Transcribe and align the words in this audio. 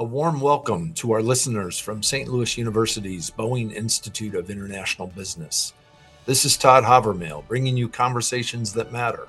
A 0.00 0.02
warm 0.02 0.40
welcome 0.40 0.94
to 0.94 1.12
our 1.12 1.20
listeners 1.20 1.78
from 1.78 2.02
St. 2.02 2.26
Louis 2.26 2.56
University's 2.56 3.30
Boeing 3.30 3.70
Institute 3.70 4.34
of 4.34 4.48
International 4.48 5.08
Business. 5.08 5.74
This 6.24 6.46
is 6.46 6.56
Todd 6.56 6.84
Havermail 6.84 7.46
bringing 7.46 7.76
you 7.76 7.86
conversations 7.86 8.72
that 8.72 8.92
matter. 8.92 9.28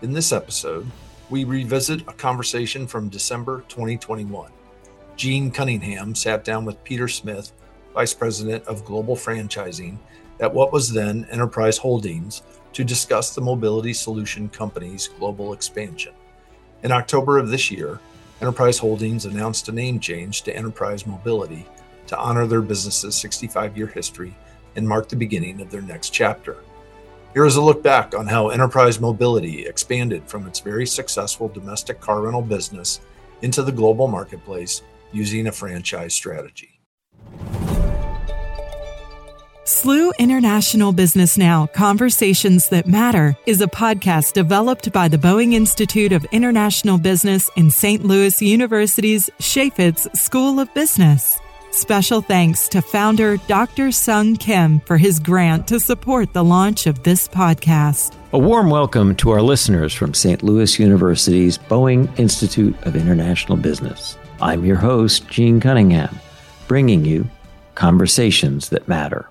In 0.00 0.14
this 0.14 0.32
episode, 0.32 0.90
we 1.28 1.44
revisit 1.44 2.00
a 2.08 2.14
conversation 2.14 2.86
from 2.86 3.10
December 3.10 3.62
2021. 3.68 4.50
Gene 5.16 5.50
Cunningham 5.50 6.14
sat 6.14 6.44
down 6.44 6.64
with 6.64 6.82
Peter 6.82 7.06
Smith, 7.06 7.52
Vice 7.92 8.14
President 8.14 8.64
of 8.64 8.86
Global 8.86 9.16
Franchising 9.16 9.98
at 10.40 10.54
what 10.54 10.72
was 10.72 10.90
then 10.90 11.26
Enterprise 11.30 11.76
Holdings, 11.76 12.40
to 12.72 12.84
discuss 12.84 13.34
the 13.34 13.42
Mobility 13.42 13.92
Solution 13.92 14.48
Company's 14.48 15.08
global 15.08 15.52
expansion. 15.52 16.14
In 16.84 16.90
October 16.90 17.36
of 17.36 17.50
this 17.50 17.70
year, 17.70 18.00
Enterprise 18.40 18.78
Holdings 18.78 19.26
announced 19.26 19.68
a 19.68 19.72
name 19.72 20.00
change 20.00 20.42
to 20.42 20.56
Enterprise 20.56 21.06
Mobility 21.06 21.66
to 22.06 22.18
honor 22.18 22.46
their 22.46 22.62
business's 22.62 23.14
65 23.14 23.76
year 23.76 23.86
history 23.86 24.34
and 24.76 24.88
mark 24.88 25.10
the 25.10 25.16
beginning 25.16 25.60
of 25.60 25.70
their 25.70 25.82
next 25.82 26.08
chapter. 26.08 26.56
Here 27.34 27.44
is 27.44 27.56
a 27.56 27.60
look 27.60 27.82
back 27.82 28.14
on 28.14 28.26
how 28.26 28.48
Enterprise 28.48 28.98
Mobility 28.98 29.66
expanded 29.66 30.26
from 30.26 30.46
its 30.46 30.58
very 30.58 30.86
successful 30.86 31.48
domestic 31.48 32.00
car 32.00 32.22
rental 32.22 32.40
business 32.40 33.00
into 33.42 33.62
the 33.62 33.72
global 33.72 34.08
marketplace 34.08 34.80
using 35.12 35.46
a 35.46 35.52
franchise 35.52 36.14
strategy. 36.14 36.79
SLU 39.70 40.10
International 40.18 40.90
Business 40.90 41.38
Now 41.38 41.66
Conversations 41.66 42.70
That 42.70 42.88
Matter 42.88 43.36
is 43.46 43.60
a 43.60 43.68
podcast 43.68 44.32
developed 44.32 44.90
by 44.90 45.06
the 45.06 45.16
Boeing 45.16 45.52
Institute 45.52 46.10
of 46.10 46.24
International 46.32 46.98
Business 46.98 47.48
in 47.54 47.70
St. 47.70 48.04
Louis 48.04 48.42
University's 48.42 49.30
Chaifetz 49.38 50.12
School 50.16 50.58
of 50.58 50.74
Business. 50.74 51.38
Special 51.70 52.20
thanks 52.20 52.66
to 52.70 52.82
founder 52.82 53.36
Dr. 53.46 53.92
Sung 53.92 54.34
Kim 54.34 54.80
for 54.80 54.96
his 54.96 55.20
grant 55.20 55.68
to 55.68 55.78
support 55.78 56.32
the 56.32 56.42
launch 56.42 56.88
of 56.88 57.04
this 57.04 57.28
podcast. 57.28 58.16
A 58.32 58.38
warm 58.40 58.70
welcome 58.70 59.14
to 59.14 59.30
our 59.30 59.40
listeners 59.40 59.94
from 59.94 60.14
St. 60.14 60.42
Louis 60.42 60.80
University's 60.80 61.58
Boeing 61.58 62.18
Institute 62.18 62.74
of 62.82 62.96
International 62.96 63.56
Business. 63.56 64.18
I'm 64.42 64.64
your 64.64 64.78
host, 64.78 65.28
Gene 65.28 65.60
Cunningham, 65.60 66.18
bringing 66.66 67.04
you 67.04 67.30
Conversations 67.76 68.70
That 68.70 68.88
Matter. 68.88 69.30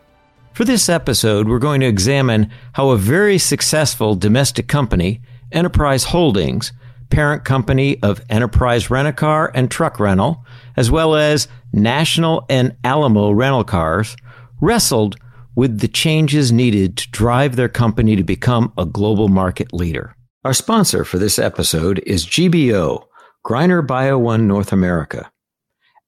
For 0.60 0.66
this 0.66 0.90
episode, 0.90 1.48
we're 1.48 1.58
going 1.58 1.80
to 1.80 1.88
examine 1.88 2.52
how 2.74 2.90
a 2.90 2.98
very 2.98 3.38
successful 3.38 4.14
domestic 4.14 4.68
company, 4.68 5.22
Enterprise 5.54 6.04
Holdings, 6.04 6.74
parent 7.10 7.46
company 7.46 7.98
of 8.04 8.22
Enterprise 8.30 8.90
Rent 8.90 9.08
a 9.08 9.14
Car 9.14 9.54
and 9.56 9.72
Truck 9.72 10.02
Rental, 10.02 10.46
as 10.76 10.92
well 10.92 11.16
as 11.16 11.48
National 11.72 12.46
and 12.50 12.76
Alamo 12.84 13.32
rental 13.32 13.64
cars, 13.64 14.18
wrestled 14.60 15.16
with 15.56 15.80
the 15.80 15.88
changes 15.88 16.52
needed 16.52 16.98
to 16.98 17.10
drive 17.12 17.56
their 17.56 17.70
company 17.70 18.18
to 18.18 18.24
become 18.26 18.74
a 18.78 18.86
global 18.86 19.30
market 19.30 19.72
leader. 19.72 20.14
Our 20.44 20.54
sponsor 20.54 21.06
for 21.06 21.18
this 21.18 21.40
episode 21.40 22.00
is 22.06 22.28
GBO, 22.28 23.06
Greiner 23.46 23.88
Bio 23.88 24.18
One 24.18 24.46
North 24.46 24.74
America. 24.74 25.32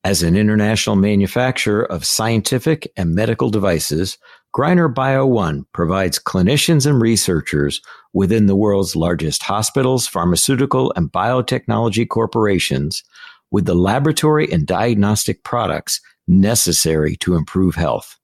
As 0.04 0.24
an 0.24 0.36
international 0.36 0.96
manufacturer 0.96 1.84
of 1.84 2.06
scientific 2.06 2.92
and 2.98 3.14
medical 3.14 3.52
devices, 3.52 4.18
Greiner 4.54 4.94
Bio 4.94 5.26
One 5.26 5.66
provides 5.74 6.20
clinicians 6.20 6.86
and 6.86 7.02
researchers 7.02 7.82
within 8.14 8.48
the 8.48 8.56
world's 8.56 8.96
largest 8.96 9.44
hospitals, 9.44 10.08
pharmaceutical, 10.08 10.92
and 10.98 11.12
biotechnology 11.12 12.08
corporations 12.08 13.04
with 13.50 13.66
the 13.66 13.76
laboratory 13.76 14.52
and 14.52 14.68
diagnostic 14.68 15.44
products 15.44 16.02
necessary 16.28 17.16
to 17.18 17.36
improve 17.36 17.76
health. 17.76 18.18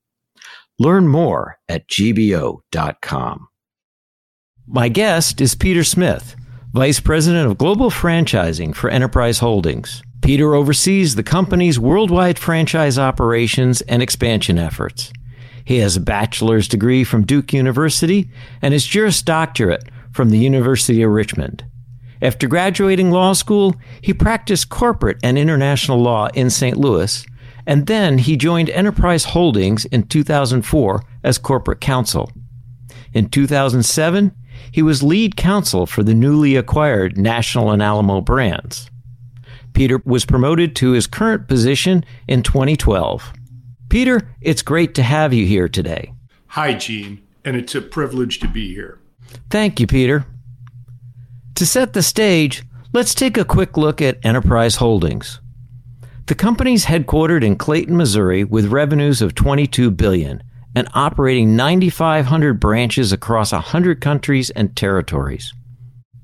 Learn 0.80 1.08
more 1.08 1.58
at 1.70 1.88
gbo.com. 1.88 3.48
My 4.68 4.90
guest 4.90 5.40
is 5.40 5.56
Peter 5.56 5.84
Smith, 5.84 6.36
Vice 6.74 7.00
President 7.00 7.50
of 7.50 7.58
Global 7.58 7.90
Franchising 7.90 8.76
for 8.76 8.90
Enterprise 8.90 9.40
Holdings. 9.40 10.04
Peter 10.22 10.56
oversees 10.56 11.16
the 11.16 11.24
company's 11.24 11.80
worldwide 11.80 12.38
franchise 12.38 13.00
operations 13.00 13.80
and 13.82 14.04
expansion 14.04 14.58
efforts. 14.58 15.12
He 15.68 15.80
has 15.80 15.98
a 15.98 16.00
bachelor's 16.00 16.70
degree 16.70 17.04
from 17.04 17.26
Duke 17.26 17.52
University 17.52 18.30
and 18.62 18.74
his 18.74 18.86
Juris 18.86 19.22
Doctorate 19.22 19.84
from 20.14 20.30
the 20.30 20.38
University 20.38 21.04
of 21.04 21.12
Richmond. 21.12 21.66
After 22.22 22.48
graduating 22.48 23.12
law 23.12 23.34
school, 23.34 23.76
he 24.00 24.14
practiced 24.14 24.70
corporate 24.70 25.18
and 25.24 25.38
international 25.38 26.02
law 26.02 26.28
in 26.28 26.50
St. 26.50 26.78
Louis, 26.78 27.26
and 27.66 27.86
then 27.86 28.18
he 28.18 28.38
joined 28.38 28.70
Enterprise 28.70 29.26
Holdings 29.26 29.84
in 29.84 30.04
2004 30.04 31.04
as 31.26 31.38
corporate 31.38 31.82
counsel. 31.82 32.32
In 33.12 33.28
2007, 33.28 34.32
he 34.72 34.82
was 34.82 35.04
lead 35.04 35.36
counsel 35.36 35.86
for 35.86 36.02
the 36.02 36.16
newly 36.16 36.56
acquired 36.56 37.18
National 37.18 37.72
and 37.72 37.84
Alamo 37.84 38.22
brands. 38.22 38.90
Peter 39.74 40.02
was 40.06 40.24
promoted 40.24 40.78
to 40.78 40.92
his 40.92 41.08
current 41.08 41.50
position 41.50 42.06
in 42.26 42.42
2012. 42.42 43.34
Peter, 43.90 44.30
it's 44.42 44.62
great 44.62 44.96
to 44.96 45.04
have 45.04 45.34
you 45.34 45.46
here 45.46 45.70
today. 45.70 46.14
Hi, 46.48 46.74
Gene, 46.74 47.22
and 47.46 47.56
it's 47.56 47.76
a 47.76 47.82
privilege 47.82 48.40
to 48.40 48.48
be 48.48 48.74
here. 48.74 49.00
Thank 49.50 49.80
you, 49.80 49.88
Peter. 49.88 50.26
To 51.56 51.66
set 51.66 51.94
the 51.94 52.04
stage, 52.04 52.64
let's 52.94 53.16
take 53.16 53.38
a 53.38 53.46
quick 53.46 53.78
look 53.78 54.02
at 54.02 54.24
Enterprise 54.26 54.76
Holdings. 54.76 55.40
The 56.28 56.36
company's 56.36 56.86
headquartered 56.86 57.44
in 57.44 57.56
Clayton, 57.56 57.96
Missouri 57.96 58.44
with 58.44 58.66
revenues 58.66 59.22
of 59.22 59.34
22 59.34 59.92
billion 59.92 60.44
and 60.76 60.90
operating 60.94 61.56
9500 61.56 62.60
branches 62.60 63.14
across 63.14 63.54
100 63.54 64.02
countries 64.02 64.50
and 64.52 64.76
territories. 64.76 65.54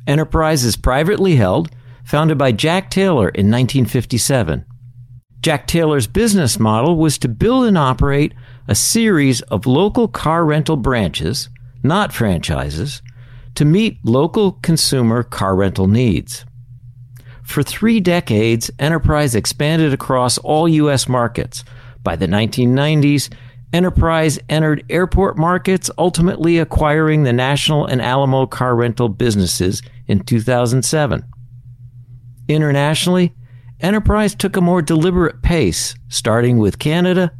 Enterprise 0.05 0.65
is 0.65 0.75
privately 0.75 1.37
held, 1.37 1.71
founded 2.03 2.37
by 2.37 2.51
Jack 2.51 2.89
Taylor 2.91 3.29
in 3.29 3.49
1957. 3.49 4.65
Jack 5.43 5.67
Taylor's 5.67 6.07
business 6.07 6.57
model 6.57 6.95
was 6.95 7.17
to 7.17 7.27
build 7.27 7.65
and 7.65 7.77
operate 7.77 8.33
a 8.69 8.73
series 8.73 9.41
of 9.41 9.65
local 9.65 10.07
car 10.07 10.45
rental 10.45 10.77
branches, 10.77 11.49
not 11.83 12.13
franchises, 12.13 13.01
to 13.55 13.65
meet 13.65 13.99
local 14.05 14.53
consumer 14.53 15.21
car 15.21 15.53
rental 15.53 15.85
needs. 15.85 16.45
For 17.43 17.61
three 17.61 17.99
decades, 17.99 18.71
Enterprise 18.79 19.35
expanded 19.35 19.93
across 19.93 20.37
all 20.37 20.69
U.S. 20.69 21.09
markets. 21.09 21.65
By 22.03 22.15
the 22.15 22.27
1990s, 22.27 23.29
Enterprise 23.73 24.39
entered 24.47 24.85
airport 24.89 25.37
markets, 25.37 25.91
ultimately 25.97 26.57
acquiring 26.57 27.23
the 27.23 27.33
National 27.33 27.85
and 27.85 28.01
Alamo 28.01 28.45
car 28.45 28.77
rental 28.77 29.09
businesses 29.09 29.81
in 30.07 30.21
2007. 30.21 31.25
Internationally, 32.47 33.33
Enterprise 33.83 34.33
took 34.33 34.55
a 34.55 34.61
more 34.61 34.81
deliberate 34.81 35.41
pace, 35.41 35.93
starting 36.07 36.57
with 36.57 36.79
Canada, 36.79 37.33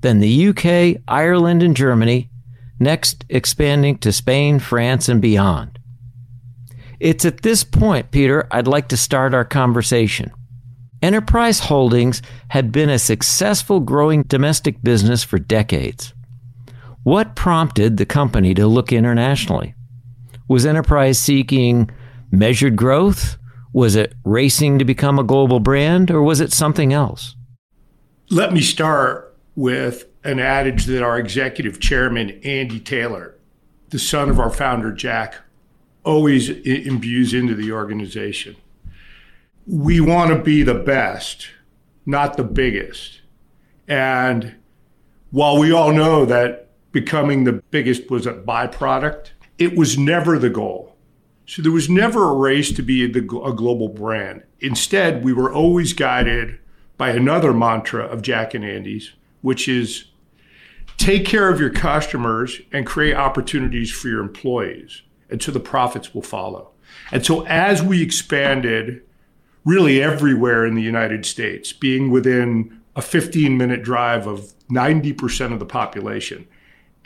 then 0.00 0.18
the 0.18 0.48
UK, 0.48 1.02
Ireland, 1.06 1.62
and 1.62 1.76
Germany, 1.76 2.30
next 2.78 3.26
expanding 3.28 3.98
to 3.98 4.10
Spain, 4.10 4.58
France, 4.58 5.10
and 5.10 5.20
beyond. 5.20 5.78
It's 6.98 7.26
at 7.26 7.42
this 7.42 7.64
point, 7.64 8.10
Peter, 8.10 8.48
I'd 8.50 8.66
like 8.66 8.88
to 8.88 8.96
start 8.96 9.34
our 9.34 9.44
conversation. 9.44 10.32
Enterprise 11.02 11.60
Holdings 11.60 12.22
had 12.48 12.72
been 12.72 12.88
a 12.88 12.98
successful 12.98 13.80
growing 13.80 14.22
domestic 14.22 14.82
business 14.82 15.22
for 15.22 15.38
decades. 15.38 16.14
What 17.02 17.36
prompted 17.36 17.98
the 17.98 18.06
company 18.06 18.54
to 18.54 18.66
look 18.66 18.92
internationally? 18.92 19.74
Was 20.48 20.64
Enterprise 20.64 21.18
seeking 21.18 21.90
measured 22.30 22.76
growth? 22.76 23.36
Was 23.72 23.94
it 23.94 24.14
racing 24.24 24.78
to 24.78 24.84
become 24.84 25.18
a 25.18 25.24
global 25.24 25.60
brand, 25.60 26.10
or 26.10 26.22
was 26.22 26.40
it 26.40 26.52
something 26.52 26.92
else? 26.92 27.36
Let 28.30 28.52
me 28.52 28.60
start 28.60 29.36
with 29.54 30.06
an 30.24 30.38
adage 30.38 30.86
that 30.86 31.02
our 31.02 31.18
executive 31.18 31.80
chairman, 31.80 32.40
Andy 32.44 32.80
Taylor, 32.80 33.36
the 33.90 33.98
son 33.98 34.28
of 34.28 34.38
our 34.38 34.50
founder, 34.50 34.92
Jack, 34.92 35.36
always 36.04 36.48
imbues 36.48 37.34
into 37.34 37.54
the 37.54 37.72
organization. 37.72 38.56
We 39.66 40.00
want 40.00 40.30
to 40.30 40.42
be 40.42 40.62
the 40.62 40.74
best, 40.74 41.48
not 42.06 42.36
the 42.36 42.44
biggest. 42.44 43.20
And 43.86 44.56
while 45.30 45.58
we 45.58 45.72
all 45.72 45.92
know 45.92 46.24
that 46.24 46.70
becoming 46.92 47.44
the 47.44 47.62
biggest 47.70 48.10
was 48.10 48.26
a 48.26 48.32
byproduct, 48.32 49.30
it 49.58 49.76
was 49.76 49.98
never 49.98 50.38
the 50.38 50.50
goal. 50.50 50.96
So 51.50 51.62
there 51.62 51.72
was 51.72 51.90
never 51.90 52.28
a 52.28 52.36
race 52.36 52.70
to 52.74 52.80
be 52.80 53.04
a, 53.04 53.08
a 53.08 53.52
global 53.52 53.88
brand. 53.88 54.44
Instead, 54.60 55.24
we 55.24 55.32
were 55.32 55.52
always 55.52 55.92
guided 55.92 56.60
by 56.96 57.10
another 57.10 57.52
mantra 57.52 58.04
of 58.04 58.22
Jack 58.22 58.54
and 58.54 58.64
Andy's, 58.64 59.10
which 59.42 59.66
is 59.66 60.04
take 60.96 61.26
care 61.26 61.52
of 61.52 61.58
your 61.58 61.70
customers 61.70 62.60
and 62.70 62.86
create 62.86 63.16
opportunities 63.16 63.90
for 63.90 64.06
your 64.06 64.20
employees. 64.20 65.02
And 65.28 65.42
so 65.42 65.50
the 65.50 65.58
profits 65.58 66.14
will 66.14 66.22
follow. 66.22 66.70
And 67.10 67.26
so 67.26 67.44
as 67.46 67.82
we 67.82 68.00
expanded 68.00 69.02
really 69.64 70.00
everywhere 70.00 70.64
in 70.64 70.76
the 70.76 70.82
United 70.82 71.26
States, 71.26 71.72
being 71.72 72.12
within 72.12 72.80
a 72.94 73.02
15 73.02 73.56
minute 73.56 73.82
drive 73.82 74.28
of 74.28 74.54
90% 74.70 75.52
of 75.52 75.58
the 75.58 75.66
population. 75.66 76.46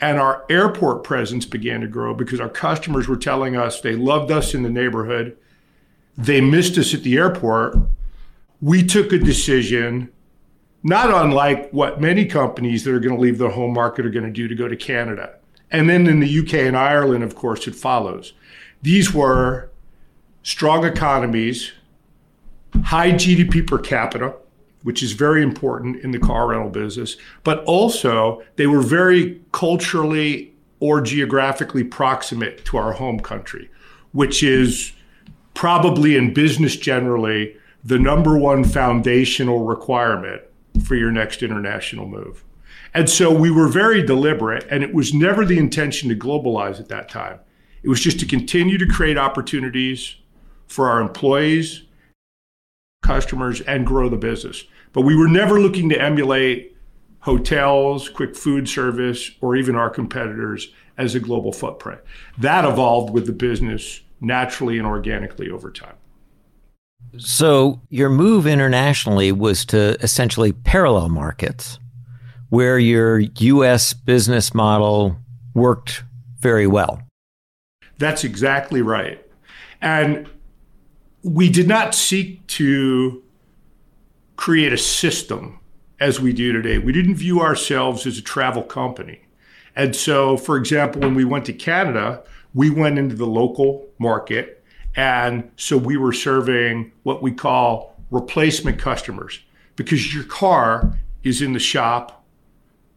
And 0.01 0.19
our 0.19 0.45
airport 0.49 1.03
presence 1.03 1.45
began 1.45 1.81
to 1.81 1.87
grow 1.87 2.13
because 2.13 2.39
our 2.39 2.49
customers 2.49 3.07
were 3.07 3.17
telling 3.17 3.55
us 3.55 3.79
they 3.79 3.95
loved 3.95 4.31
us 4.31 4.53
in 4.53 4.63
the 4.63 4.69
neighborhood. 4.69 5.37
They 6.17 6.41
missed 6.41 6.77
us 6.77 6.93
at 6.93 7.03
the 7.03 7.17
airport. 7.17 7.77
We 8.61 8.83
took 8.83 9.13
a 9.13 9.19
decision, 9.19 10.11
not 10.83 11.11
unlike 11.11 11.71
what 11.71 12.01
many 12.01 12.25
companies 12.25 12.83
that 12.83 12.93
are 12.93 12.99
going 12.99 13.15
to 13.15 13.21
leave 13.21 13.37
their 13.37 13.49
home 13.49 13.73
market 13.73 14.05
are 14.05 14.09
going 14.09 14.25
to 14.25 14.31
do 14.31 14.47
to 14.47 14.55
go 14.55 14.67
to 14.67 14.75
Canada. 14.75 15.35
And 15.71 15.89
then 15.89 16.07
in 16.07 16.19
the 16.19 16.39
UK 16.39 16.53
and 16.55 16.77
Ireland, 16.77 17.23
of 17.23 17.35
course, 17.35 17.67
it 17.67 17.75
follows. 17.75 18.33
These 18.81 19.13
were 19.13 19.71
strong 20.43 20.85
economies, 20.85 21.71
high 22.83 23.11
GDP 23.11 23.65
per 23.65 23.79
capita, 23.79 24.35
which 24.85 25.01
is 25.01 25.13
very 25.13 25.41
important 25.41 25.95
in 26.03 26.11
the 26.11 26.19
car 26.19 26.49
rental 26.49 26.69
business, 26.69 27.17
but 27.43 27.63
also 27.63 28.43
they 28.55 28.67
were 28.67 28.83
very 28.83 29.41
culturally 29.51 30.53
or 30.79 31.01
geographically 31.01 31.83
proximate 31.83 32.63
to 32.63 32.77
our 32.77 32.91
home 32.91 33.19
country, 33.19 33.67
which 34.11 34.43
is 34.43 34.91
probably 35.55 36.15
in 36.15 36.35
business 36.35 36.75
generally 36.75 37.57
the 37.83 37.97
number 37.97 38.37
one 38.37 38.63
foundational 38.63 39.65
requirement 39.65 40.43
for 40.83 40.93
your 40.93 41.11
next 41.11 41.41
international 41.41 42.07
move. 42.07 42.43
And 42.93 43.09
so 43.09 43.33
we 43.33 43.49
were 43.49 43.67
very 43.67 44.03
deliberate, 44.03 44.67
and 44.69 44.83
it 44.83 44.93
was 44.93 45.15
never 45.15 45.45
the 45.45 45.57
intention 45.57 46.09
to 46.09 46.15
globalize 46.15 46.79
at 46.79 46.89
that 46.89 47.09
time. 47.09 47.39
It 47.81 47.89
was 47.89 48.01
just 48.01 48.19
to 48.19 48.27
continue 48.27 48.77
to 48.77 48.85
create 48.85 49.17
opportunities 49.17 50.17
for 50.67 50.89
our 50.89 51.01
employees, 51.01 51.85
customers, 53.01 53.61
and 53.61 53.83
grow 53.83 54.09
the 54.09 54.17
business. 54.17 54.63
But 54.95 55.01
we 55.01 55.13
were 55.13 55.27
never 55.27 55.59
looking 55.59 55.89
to 55.89 56.01
emulate 56.01 56.73
hotels, 57.19 58.07
quick 58.07 58.33
food 58.33 58.69
service, 58.69 59.29
or 59.41 59.57
even 59.57 59.75
our 59.75 59.89
competitors 59.89 60.69
as 60.97 61.15
a 61.15 61.19
global 61.19 61.51
footprint. 61.51 61.99
That 62.37 62.63
evolved 62.63 63.13
with 63.13 63.25
the 63.25 63.33
business 63.33 63.99
naturally 64.21 64.77
and 64.77 64.87
organically 64.87 65.51
over 65.51 65.69
time. 65.69 65.97
So, 67.17 67.81
your 67.89 68.09
move 68.09 68.47
internationally 68.47 69.33
was 69.33 69.65
to 69.65 70.01
essentially 70.01 70.53
parallel 70.53 71.09
markets 71.09 71.77
where 72.47 72.79
your 72.79 73.19
US 73.19 73.91
business 73.91 74.53
model 74.53 75.17
worked 75.53 76.05
very 76.39 76.67
well. 76.67 77.01
That's 77.97 78.23
exactly 78.23 78.81
right. 78.81 79.21
And 79.81 80.29
we 81.21 81.49
did 81.49 81.67
not 81.67 81.93
seek 81.93 82.47
to 82.47 83.24
create 84.35 84.73
a 84.73 84.77
system 84.77 85.59
as 85.99 86.19
we 86.19 86.33
do 86.33 86.51
today. 86.51 86.77
We 86.77 86.91
didn't 86.91 87.15
view 87.15 87.41
ourselves 87.41 88.05
as 88.05 88.17
a 88.17 88.21
travel 88.21 88.63
company. 88.63 89.21
And 89.75 89.95
so, 89.95 90.37
for 90.37 90.57
example, 90.57 91.01
when 91.01 91.15
we 91.15 91.25
went 91.25 91.45
to 91.45 91.53
Canada, 91.53 92.23
we 92.53 92.69
went 92.69 92.97
into 92.97 93.15
the 93.15 93.27
local 93.27 93.87
market. 93.99 94.63
And 94.95 95.51
so 95.57 95.77
we 95.77 95.97
were 95.97 96.13
serving 96.13 96.91
what 97.03 97.21
we 97.21 97.31
call 97.31 97.95
replacement 98.11 98.79
customers 98.79 99.39
because 99.75 100.13
your 100.13 100.23
car 100.23 100.97
is 101.23 101.41
in 101.41 101.53
the 101.53 101.59
shop 101.59 102.23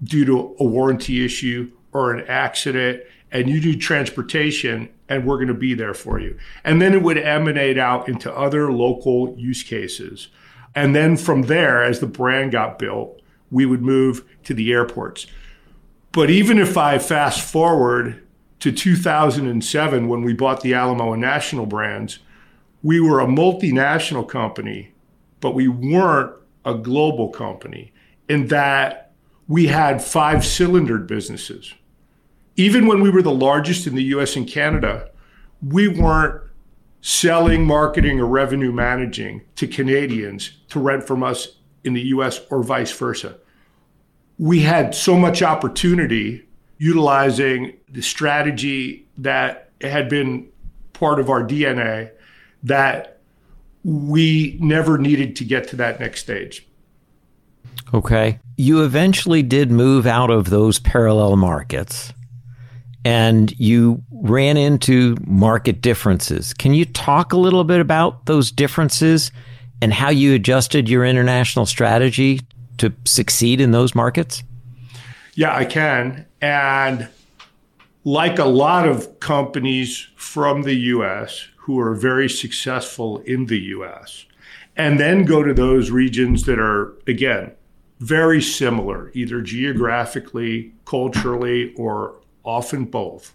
due 0.05 0.25
to 0.25 0.57
a 0.61 0.65
warranty 0.65 1.25
issue 1.25 1.73
or 1.93 2.15
an 2.15 2.25
accident 2.29 3.03
and 3.33 3.49
you 3.49 3.61
need 3.61 3.81
transportation 3.81 4.89
and 5.09 5.27
we're 5.27 5.37
going 5.37 5.49
to 5.49 5.55
be 5.55 5.75
there 5.75 5.95
for 5.95 6.21
you. 6.21 6.39
And 6.65 6.81
then 6.81 6.95
it 6.95 7.03
would 7.03 7.19
emanate 7.19 7.79
out 7.79 8.09
into 8.09 8.33
other 8.33 8.71
local 8.71 9.35
use 9.37 9.63
cases. 9.63 10.29
And 10.79 10.95
then 10.95 11.17
from 11.17 11.43
there, 11.43 11.83
as 11.83 12.01
the 12.01 12.07
brand 12.07 12.53
got 12.53 12.79
built, 12.79 13.21
we 13.51 13.67
would 13.67 13.83
move 13.83 14.25
to 14.45 14.55
the 14.55 14.73
airports. 14.73 15.27
But 16.13 16.31
even 16.31 16.59
if 16.59 16.77
I 16.77 16.99
fast 16.99 17.41
forward 17.41 18.23
to 18.61 18.73
2007, 18.73 20.09
when 20.09 20.23
we 20.23 20.33
bought 20.33 20.61
the 20.61 20.75
Alamo 20.75 21.13
and 21.13 21.21
National 21.21 21.67
brands, 21.67 22.19
we 22.83 23.01
were 23.01 23.21
a 23.21 23.27
multinational 23.27 24.29
company, 24.29 24.93
but 25.41 25.55
we 25.55 25.69
weren't 25.69 26.35
a 26.65 26.75
global 26.75 27.29
company 27.29 27.93
in 28.29 28.49
that 28.49 29.13
we 29.47 29.67
had 29.67 30.03
five 30.03 30.39
cylindered 30.39 31.07
businesses 31.07 31.75
even 32.59 32.89
when 32.89 33.01
we 33.01 33.09
were 33.09 33.23
the 33.23 33.31
largest 33.31 33.87
in 33.87 33.95
the 33.95 34.03
US 34.05 34.35
and 34.35 34.47
Canada, 34.47 35.09
we 35.63 35.87
weren't 35.87 36.43
selling, 37.01 37.65
marketing, 37.65 38.21
or 38.21 38.27
revenue 38.27 38.73
managing 38.73 39.43
to 39.57 39.67
Canadians 39.67 40.51
to 40.69 40.81
rent 40.81 41.05
from 41.05 41.23
us 41.23 41.57
in 41.85 41.95
the 41.95 42.03
US 42.09 42.41
or 42.51 42.63
vice 42.63 42.93
versa. 42.93 43.37
We 44.39 44.61
had 44.61 44.95
so 44.95 45.17
much 45.17 45.43
opportunity 45.43 46.45
utilizing 46.79 47.75
the 47.89 48.03
strategy 48.03 49.07
that 49.19 49.71
had 49.81 50.09
been 50.09 50.49
part 50.93 51.19
of 51.19 51.31
our 51.31 51.43
DNA 51.43 52.11
that 52.63 53.21
we 53.85 54.57
never 54.61 54.99
needed 54.99 55.37
to 55.37 55.45
get 55.45 55.69
to 55.69 55.77
that 55.77 56.01
next 56.01 56.21
stage. 56.21 56.67
Okay. 57.95 58.39
You 58.57 58.85
eventually 58.85 59.43
did 59.43 59.71
move 59.71 60.07
out 60.07 60.31
of 60.31 60.51
those 60.51 60.79
parallel 60.79 61.37
markets 61.37 62.13
and 63.05 63.59
you 63.59 64.03
ran 64.11 64.57
into 64.57 65.17
market 65.27 65.81
differences. 65.81 66.53
Can 66.53 66.75
you 66.75 66.85
talk 66.85 67.33
a 67.33 67.37
little 67.37 67.65
bit 67.65 67.81
about 67.81 68.27
those 68.27 68.51
differences 68.51 69.31
and 69.81 69.93
how 69.93 70.11
you 70.11 70.35
adjusted 70.35 70.89
your 70.89 71.05
international 71.05 71.67
strategy 71.67 72.41
to 72.79 72.93
succeed 73.05 73.61
in 73.61 73.71
those 73.71 73.95
markets? 73.95 74.43
Yeah, 75.35 75.55
I 75.55 75.65
can. 75.65 76.27
And 76.41 77.09
like 78.05 78.39
a 78.39 78.45
lot 78.45 78.89
of 78.89 79.21
companies 79.21 80.09
from 80.17 80.63
the 80.63 80.75
US 80.75 81.47
who 81.57 81.79
are 81.79 81.95
very 81.95 82.29
successful 82.29 83.19
in 83.19 83.47
the 83.47 83.59
US, 83.59 84.25
and 84.77 84.99
then 84.99 85.25
go 85.25 85.43
to 85.43 85.53
those 85.53 85.91
regions 85.91 86.45
that 86.45 86.59
are, 86.59 86.95
again, 87.07 87.53
very 88.01 88.41
similar, 88.41 89.11
either 89.13 89.43
geographically, 89.43 90.73
culturally, 90.85 91.75
or 91.75 92.17
often 92.49 92.87
both. 92.87 93.35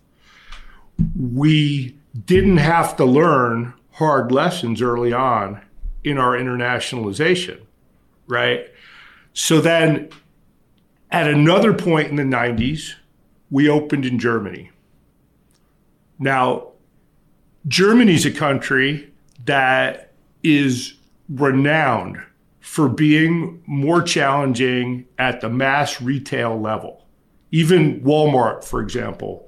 We 1.16 1.96
didn't 2.26 2.58
have 2.58 2.98
to 2.98 3.06
learn 3.06 3.74
hard 3.92 4.32
lessons 4.32 4.82
early 4.82 5.14
on 5.14 5.62
in 6.04 6.18
our 6.18 6.36
internationalization, 6.36 7.62
right? 8.28 8.68
So 9.34 9.62
then 9.62 10.10
at 11.12 11.28
another 11.28 11.74
point 11.74 12.10
in 12.10 12.16
the 12.16 12.24
90s, 12.24 12.96
we 13.52 13.70
opened 13.70 14.06
in 14.06 14.18
Germany. 14.18 14.72
Now, 16.18 16.70
Germany's 17.68 18.26
a 18.26 18.32
country 18.32 19.12
that 19.46 20.12
is 20.42 20.96
renowned 21.30 22.18
for 22.60 22.90
being 22.90 23.62
more 23.68 24.02
challenging 24.02 25.06
at 25.20 25.42
the 25.42 25.50
mass 25.50 26.02
retail 26.02 26.60
level. 26.60 27.03
Even 27.54 28.02
Walmart, 28.02 28.64
for 28.64 28.82
example, 28.82 29.48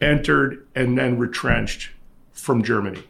entered 0.00 0.64
and 0.76 0.96
then 0.96 1.18
retrenched 1.18 1.90
from 2.32 2.62
Germany. 2.62 3.02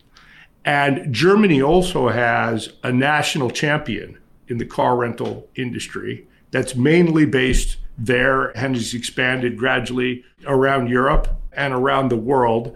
And 0.65 1.13
Germany 1.13 1.61
also 1.61 2.09
has 2.09 2.73
a 2.83 2.91
national 2.91 3.51
champion 3.51 4.17
in 4.49 4.57
the 4.57 4.65
car 4.65 4.97
rental 4.97 5.51
industry 5.55 6.27
that's 6.51 6.75
mainly 6.75 7.27
based 7.27 7.77
there 7.99 8.57
and 8.57 8.75
has 8.75 8.95
expanded 8.95 9.59
gradually 9.59 10.25
around 10.47 10.89
Europe 10.89 11.29
and 11.53 11.75
around 11.75 12.09
the 12.09 12.17
world. 12.17 12.75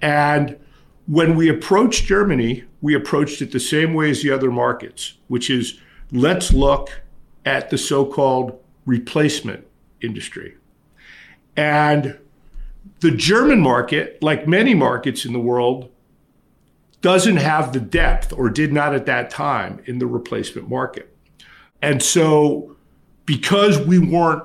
And 0.00 0.58
when 1.06 1.36
we 1.36 1.50
approached 1.50 2.06
Germany, 2.06 2.64
we 2.80 2.94
approached 2.94 3.42
it 3.42 3.52
the 3.52 3.60
same 3.60 3.92
way 3.92 4.08
as 4.08 4.22
the 4.22 4.30
other 4.30 4.50
markets, 4.50 5.18
which 5.28 5.50
is 5.50 5.78
let's 6.10 6.54
look 6.54 7.02
at 7.44 7.68
the 7.68 7.76
so 7.76 8.06
called 8.06 8.58
replacement 8.86 9.66
industry. 10.00 10.56
And 11.60 12.18
the 13.00 13.10
German 13.10 13.60
market, 13.60 14.22
like 14.22 14.48
many 14.48 14.72
markets 14.72 15.26
in 15.26 15.34
the 15.34 15.40
world, 15.40 15.90
doesn't 17.02 17.36
have 17.36 17.74
the 17.74 17.80
depth 17.80 18.32
or 18.32 18.48
did 18.48 18.72
not 18.72 18.94
at 18.94 19.04
that 19.04 19.28
time 19.28 19.82
in 19.84 19.98
the 19.98 20.06
replacement 20.06 20.70
market. 20.70 21.14
And 21.82 22.02
so, 22.02 22.76
because 23.26 23.78
we 23.78 23.98
weren't 23.98 24.42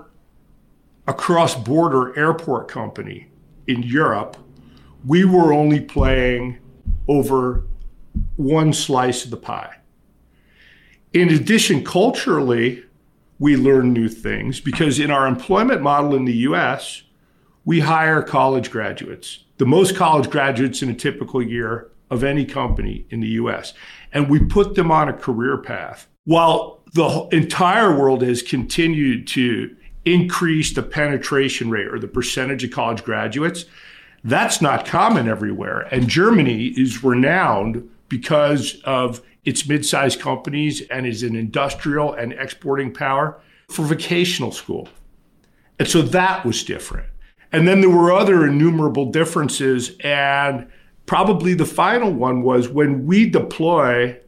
a 1.08 1.14
cross 1.14 1.56
border 1.56 2.20
airport 2.20 2.68
company 2.68 3.28
in 3.66 3.82
Europe, 3.82 4.36
we 5.06 5.24
were 5.24 5.54
only 5.54 5.80
playing 5.80 6.58
over 7.08 7.64
one 8.36 8.74
slice 8.74 9.24
of 9.24 9.32
the 9.32 9.38
pie. 9.38 9.78
In 11.14 11.30
addition, 11.30 11.82
culturally, 11.82 12.84
we 13.40 13.56
learn 13.56 13.94
new 13.94 14.10
things 14.10 14.60
because 14.60 15.00
in 15.00 15.12
our 15.12 15.28
employment 15.28 15.82
model 15.82 16.14
in 16.14 16.26
the 16.26 16.36
US, 16.50 17.04
we 17.66 17.80
hire 17.80 18.22
college 18.22 18.72
graduates. 18.72 19.44
The 19.58 19.66
most 19.66 19.96
college 19.96 20.30
graduates 20.30 20.82
in 20.82 20.90
a 20.90 20.94
typical 20.94 21.42
year 21.42 21.90
of 22.12 22.24
any 22.24 22.46
company 22.46 23.06
in 23.10 23.20
the 23.20 23.30
US. 23.30 23.74
And 24.14 24.30
we 24.30 24.40
put 24.40 24.76
them 24.76 24.92
on 24.92 25.10
a 25.10 25.14
career 25.14 25.58
path. 25.58 26.08
While 26.26 26.84
the 26.94 27.28
entire 27.32 27.98
world 27.98 28.22
has 28.22 28.42
continued 28.42 29.28
to 29.30 29.76
increase 30.06 30.74
the 30.74 30.84
penetration 30.84 31.72
rate 31.72 31.88
or 31.88 32.00
the 32.00 32.08
percentage 32.08 32.64
of 32.64 32.72
college 32.72 33.04
graduates, 33.04 33.66
that's 34.24 34.62
not 34.62 34.86
common 34.86 35.28
everywhere. 35.28 35.82
And 35.92 36.08
Germany 36.08 36.68
is 36.68 37.04
renowned 37.04 37.90
because 38.08 38.82
of 38.84 39.22
its 39.44 39.68
mid-sized 39.68 40.20
companies 40.20 40.82
and 40.90 41.06
is 41.06 41.24
an 41.24 41.36
industrial 41.36 42.14
and 42.14 42.34
exporting 42.34 42.94
power 42.94 43.40
for 43.70 43.84
vocational 43.84 44.52
school. 44.52 44.88
And 45.80 45.88
so 45.88 46.02
that 46.02 46.46
was 46.46 46.64
different. 46.64 47.08
And 47.52 47.68
then 47.68 47.82
there 47.82 47.90
were 47.90 48.12
other 48.12 48.46
innumerable 48.46 49.12
differences. 49.12 49.96
And 50.04 50.68
probably 51.06 51.54
the 51.54 51.66
final 51.66 52.12
one 52.12 52.42
was 52.42 52.68
when 52.68 53.06
we 53.06 53.30
deploy, 53.30 54.20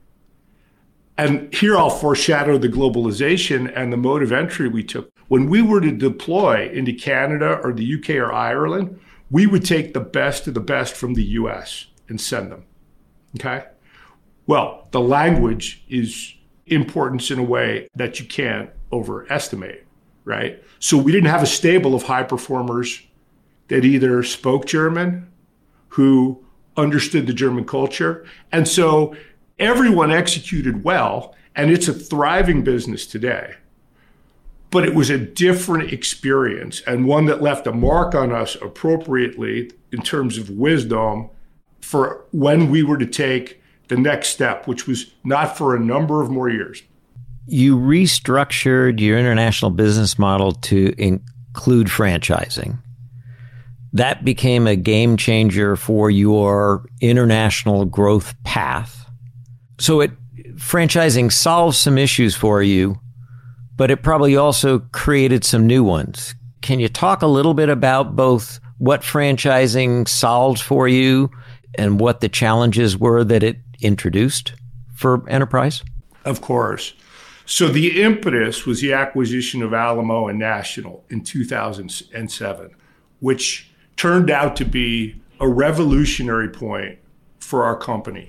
and 1.17 1.53
here 1.53 1.77
I'll 1.77 1.89
foreshadow 1.89 2.57
the 2.57 2.69
globalization 2.69 3.71
and 3.75 3.91
the 3.91 3.97
mode 3.97 4.24
of 4.24 4.31
entry 4.31 4.67
we 4.67 4.83
took. 4.83 5.12
When 5.27 5.50
we 5.50 5.62
were 5.62 5.81
to 5.81 5.91
deploy 5.91 6.69
into 6.71 6.93
Canada 6.93 7.59
or 7.63 7.74
the 7.74 7.95
UK 7.95 8.12
or 8.12 8.31
Ireland, 8.31 9.00
we 9.29 9.45
would 9.45 9.65
take 9.65 9.93
the 9.93 10.00
best 10.00 10.47
of 10.47 10.53
the 10.53 10.62
best 10.62 10.95
from 10.95 11.15
the 11.15 11.24
US 11.24 11.88
and 12.07 12.19
send 12.19 12.51
them. 12.51 12.63
Okay? 13.36 13.65
Well, 14.45 14.88
the 14.91 15.01
language 15.01 15.83
is 15.89 16.33
importance 16.67 17.31
in 17.31 17.39
a 17.39 17.43
way 17.43 17.89
that 17.95 18.19
you 18.19 18.25
can't 18.25 18.69
overestimate, 18.91 19.86
right? 20.24 20.63
So 20.79 20.97
we 20.97 21.12
didn't 21.12 21.29
have 21.29 21.43
a 21.43 21.47
stable 21.47 21.95
of 21.95 22.03
high 22.03 22.24
performers 22.24 23.01
that 23.67 23.86
either 23.86 24.24
spoke 24.24 24.65
German, 24.65 25.27
who 25.89 26.43
understood 26.75 27.27
the 27.27 27.33
German 27.33 27.65
culture. 27.65 28.25
And 28.51 28.67
so 28.67 29.15
everyone 29.59 30.12
executed 30.12 30.83
well, 30.83 31.36
and 31.55 31.71
it's 31.71 31.88
a 31.88 31.93
thriving 31.93 32.63
business 32.63 33.05
today. 33.07 33.55
But 34.69 34.86
it 34.86 34.93
was 34.93 35.09
a 35.09 35.17
different 35.17 35.91
experience 35.91 36.81
and 36.81 37.07
one 37.07 37.25
that 37.25 37.41
left 37.41 37.67
a 37.67 37.71
mark 37.71 38.13
on 38.13 38.31
us 38.31 38.55
appropriately 38.62 39.71
in 39.91 40.01
terms 40.01 40.38
of 40.38 40.50
wisdom 40.50 41.29
for 41.81 42.25
when 42.31 42.69
we 42.69 42.83
were 42.83 42.97
to 42.97 43.05
take 43.05 43.62
the 43.88 43.95
next 43.95 44.29
step, 44.29 44.67
which 44.67 44.86
was 44.86 45.13
not 45.24 45.57
for 45.57 45.75
a 45.75 45.79
number 45.79 46.21
of 46.21 46.29
more 46.29 46.50
years. 46.50 46.83
You 47.47 47.77
restructured 47.77 49.00
your 49.00 49.17
international 49.17 49.71
business 49.71 50.19
model 50.19 50.51
to 50.51 50.93
include 50.97 51.88
franchising. 51.88 52.77
That 53.94 54.25
became 54.25 54.67
a 54.67 54.75
game 54.75 55.17
changer 55.17 55.75
for 55.75 56.12
your 56.12 56.86
international 57.01 57.86
growth 57.86 58.36
path. 58.44 59.06
So 59.79 60.01
it 60.01 60.12
franchising 60.56 61.32
solves 61.32 61.77
some 61.77 61.98
issues 61.98 62.36
for 62.36 62.62
you, 62.62 63.00
but 63.75 63.91
it 63.91 64.03
probably 64.03 64.36
also 64.36 64.79
created 64.91 65.44
some 65.44 65.67
new 65.67 65.84
ones. 65.84 66.36
Can 66.62 66.79
you 66.79 66.89
talk 66.89 67.22
a 67.22 67.27
little 67.27 67.53
bit 67.53 67.70
about 67.70 68.15
both 68.15 68.60
what 68.77 69.01
franchising 69.01 70.08
solved 70.08 70.62
for 70.62 70.88
you 70.88 71.29
and 71.75 72.00
what 72.00 72.22
the 72.22 72.29
challenges 72.29 72.98
were 72.98 73.24
that 73.24 73.44
it 73.44 73.58
introduced 73.82 74.53
for 74.96 75.27
enterprise? 75.29 75.84
Of 76.25 76.41
course. 76.41 76.94
So 77.46 77.70
the 77.70 78.01
impetus 78.01 78.65
was 78.65 78.82
the 78.82 78.91
acquisition 78.94 79.62
of 79.62 79.74
Alamo 79.74 80.27
and 80.27 80.38
National 80.38 81.06
in 81.10 81.24
2007, 81.24 82.75
which 83.20 83.72
turned 83.98 84.30
out 84.30 84.56
to 84.56 84.66
be 84.66 85.20
a 85.39 85.48
revolutionary 85.48 86.50
point 86.50 86.98
for 87.39 87.63
our 87.63 87.75
company. 87.75 88.27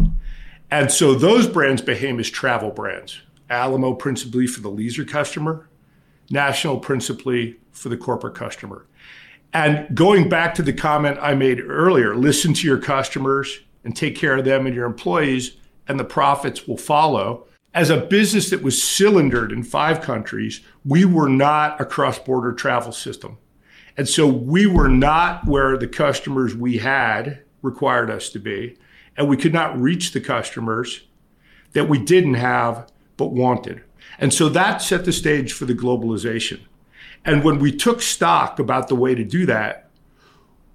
And 0.71 0.91
so 0.91 1.15
those 1.15 1.47
brands 1.47 1.81
became 1.81 2.19
as 2.19 2.29
travel 2.29 2.71
brands. 2.71 3.21
Alamo 3.49 3.95
principally 3.95 4.47
for 4.47 4.61
the 4.61 4.69
leisure 4.69 5.05
customer, 5.05 5.69
National 6.31 6.79
principally 6.79 7.57
for 7.73 7.89
the 7.89 7.97
corporate 7.97 8.35
customer. 8.35 8.87
And 9.55 9.97
going 9.97 10.29
back 10.29 10.55
to 10.57 10.63
the 10.63 10.75
comment 10.75 11.19
I 11.23 11.35
made 11.35 11.61
earlier, 11.61 12.15
listen 12.15 12.53
to 12.55 12.67
your 12.67 12.79
customers 12.79 13.61
and 13.83 13.97
take 13.97 14.15
care 14.15 14.37
of 14.37 14.45
them 14.45 14.67
and 14.67 14.75
your 14.75 14.85
employees, 14.85 15.57
and 15.87 15.99
the 15.99 16.05
profits 16.05 16.69
will 16.69 16.77
follow. 16.77 17.47
As 17.73 17.89
a 17.89 17.97
business 17.97 18.51
that 18.51 18.63
was 18.63 18.77
cylindered 18.77 19.53
in 19.53 19.63
five 19.63 20.03
countries, 20.03 20.61
we 20.85 21.07
were 21.07 21.31
not 21.31 21.81
a 21.81 21.87
cross 21.87 22.19
border 22.19 22.53
travel 22.53 22.93
system. 22.93 23.39
And 23.99 24.09
so 24.09 24.29
we 24.29 24.65
were 24.65 24.89
not 24.89 25.45
where 25.45 25.77
the 25.77 25.89
customers 25.89 26.55
we 26.55 26.79
had 26.79 27.43
required 27.63 28.11
us 28.11 28.31
to 28.31 28.39
be. 28.39 28.77
And 29.17 29.29
we 29.29 29.37
could 29.37 29.53
not 29.53 29.79
reach 29.79 30.13
the 30.13 30.21
customers 30.21 31.03
that 31.73 31.89
we 31.89 31.99
didn't 31.99 32.35
have 32.35 32.91
but 33.17 33.33
wanted. 33.33 33.83
And 34.21 34.33
so 34.33 34.49
that 34.51 34.81
set 34.81 35.05
the 35.05 35.13
stage 35.13 35.53
for 35.53 35.65
the 35.65 35.75
globalization. 35.75 36.61
And 37.25 37.43
when 37.43 37.59
we 37.59 37.73
took 37.73 38.01
stock 38.01 38.61
about 38.61 38.87
the 38.87 38.95
way 38.95 39.17
to 39.17 39.25
do 39.25 39.45
that, 39.47 39.91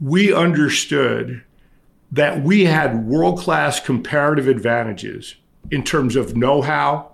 we 0.01 0.33
understood 0.33 1.43
that 2.11 2.43
we 2.43 2.65
had 2.65 3.07
world 3.07 3.39
class 3.39 3.79
comparative 3.79 4.49
advantages 4.49 5.35
in 5.71 5.81
terms 5.81 6.17
of 6.17 6.35
know 6.35 6.61
how, 6.61 7.13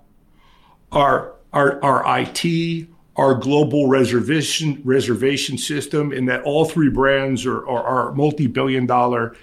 our, 0.92 1.36
our, 1.54 1.82
our 1.84 2.20
IT, 2.20 2.88
our 3.20 3.36
global 3.36 3.88
reservation, 3.88 4.82
reservation 4.86 5.58
system, 5.58 6.14
and 6.14 6.30
that 6.30 6.42
all 6.44 6.64
three 6.64 6.90
brands 6.90 7.46
are, 7.46 7.68
are, 7.68 7.84
are 7.84 8.14
multi 8.14 8.48
billion 8.48 8.86
dollar 8.86 9.36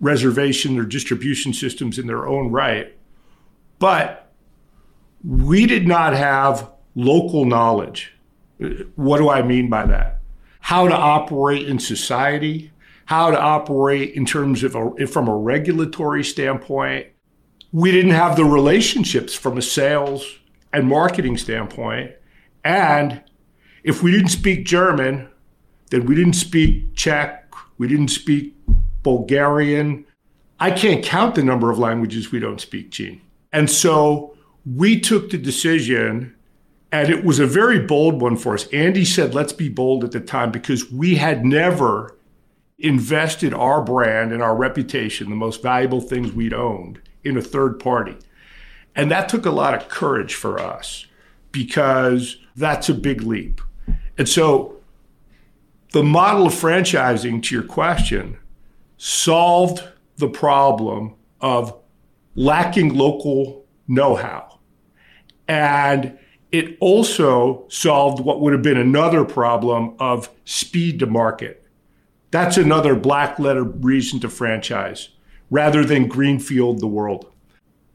reservation 0.00 0.78
or 0.78 0.84
distribution 0.84 1.52
systems 1.52 1.98
in 1.98 2.06
their 2.06 2.26
own 2.26 2.50
right. 2.50 2.96
But 3.78 4.32
we 5.22 5.66
did 5.66 5.86
not 5.86 6.14
have 6.14 6.70
local 6.94 7.44
knowledge. 7.44 8.14
What 8.96 9.18
do 9.18 9.28
I 9.28 9.42
mean 9.42 9.68
by 9.68 9.84
that? 9.86 10.20
How 10.60 10.88
to 10.88 10.94
operate 10.96 11.68
in 11.68 11.78
society, 11.78 12.72
how 13.04 13.30
to 13.30 13.38
operate 13.38 14.14
in 14.14 14.24
terms 14.24 14.62
of 14.64 14.74
a, 14.74 15.06
from 15.06 15.28
a 15.28 15.36
regulatory 15.36 16.24
standpoint. 16.24 17.08
We 17.72 17.92
didn't 17.92 18.12
have 18.12 18.36
the 18.36 18.46
relationships 18.46 19.34
from 19.34 19.58
a 19.58 19.62
sales 19.62 20.38
and 20.72 20.88
marketing 20.88 21.36
standpoint. 21.36 22.12
And 22.68 23.22
if 23.82 24.02
we 24.02 24.10
didn't 24.10 24.28
speak 24.28 24.66
German, 24.66 25.26
then 25.90 26.04
we 26.04 26.14
didn't 26.14 26.34
speak 26.34 26.94
Czech, 26.94 27.50
we 27.78 27.88
didn't 27.88 28.08
speak 28.08 28.54
Bulgarian. 29.02 30.04
I 30.60 30.72
can't 30.72 31.02
count 31.02 31.34
the 31.34 31.42
number 31.42 31.70
of 31.70 31.78
languages 31.78 32.30
we 32.30 32.40
don't 32.40 32.60
speak, 32.60 32.90
Gene. 32.90 33.22
And 33.54 33.70
so 33.70 34.36
we 34.66 35.00
took 35.00 35.30
the 35.30 35.38
decision, 35.38 36.34
and 36.92 37.08
it 37.08 37.24
was 37.24 37.38
a 37.38 37.46
very 37.46 37.80
bold 37.80 38.20
one 38.20 38.36
for 38.36 38.52
us. 38.52 38.66
Andy 38.66 39.06
said, 39.06 39.34
let's 39.34 39.54
be 39.54 39.70
bold 39.70 40.04
at 40.04 40.12
the 40.12 40.20
time 40.20 40.50
because 40.50 40.92
we 40.92 41.14
had 41.14 41.46
never 41.46 42.18
invested 42.78 43.54
our 43.54 43.80
brand 43.80 44.30
and 44.30 44.42
our 44.42 44.54
reputation, 44.54 45.30
the 45.30 45.36
most 45.36 45.62
valuable 45.62 46.02
things 46.02 46.32
we'd 46.32 46.52
owned, 46.52 47.00
in 47.24 47.38
a 47.38 47.42
third 47.42 47.78
party. 47.78 48.18
And 48.94 49.10
that 49.10 49.30
took 49.30 49.46
a 49.46 49.50
lot 49.50 49.72
of 49.72 49.88
courage 49.88 50.34
for 50.34 50.60
us 50.60 51.06
because 51.50 52.36
that's 52.58 52.88
a 52.88 52.94
big 52.94 53.22
leap. 53.22 53.60
And 54.16 54.28
so 54.28 54.76
the 55.92 56.02
model 56.02 56.46
of 56.48 56.52
franchising, 56.52 57.42
to 57.44 57.54
your 57.54 57.64
question, 57.64 58.38
solved 58.96 59.82
the 60.16 60.28
problem 60.28 61.14
of 61.40 61.78
lacking 62.34 62.94
local 62.94 63.64
know 63.86 64.16
how. 64.16 64.58
And 65.46 66.18
it 66.52 66.76
also 66.80 67.66
solved 67.68 68.22
what 68.22 68.40
would 68.40 68.52
have 68.52 68.62
been 68.62 68.76
another 68.76 69.24
problem 69.24 69.94
of 69.98 70.30
speed 70.44 70.98
to 70.98 71.06
market. 71.06 71.64
That's 72.30 72.58
another 72.58 72.94
black 72.94 73.38
letter 73.38 73.62
reason 73.62 74.20
to 74.20 74.28
franchise 74.28 75.10
rather 75.50 75.84
than 75.84 76.08
greenfield 76.08 76.80
the 76.80 76.86
world. 76.86 77.32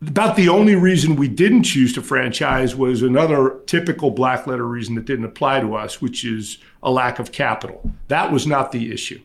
About 0.07 0.35
the 0.35 0.49
only 0.49 0.75
reason 0.75 1.15
we 1.15 1.27
didn't 1.27 1.63
choose 1.63 1.93
to 1.93 2.01
franchise 2.01 2.75
was 2.75 3.01
another 3.01 3.59
typical 3.67 4.11
black 4.11 4.45
letter 4.47 4.67
reason 4.67 4.95
that 4.95 5.05
didn't 5.05 5.25
apply 5.25 5.59
to 5.59 5.75
us, 5.75 6.01
which 6.01 6.25
is 6.25 6.57
a 6.81 6.91
lack 6.91 7.19
of 7.19 7.31
capital. 7.31 7.91
That 8.09 8.31
was 8.31 8.45
not 8.45 8.71
the 8.71 8.91
issue. 8.91 9.21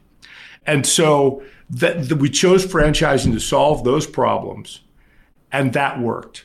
And 0.66 0.87
so 0.87 1.42
that, 1.70 2.08
that 2.08 2.16
we 2.16 2.30
chose 2.30 2.64
franchising 2.64 3.32
to 3.32 3.40
solve 3.40 3.85
those 3.85 4.06
problems, 4.06 4.80
and 5.50 5.73
that 5.73 5.99
worked. 5.99 6.44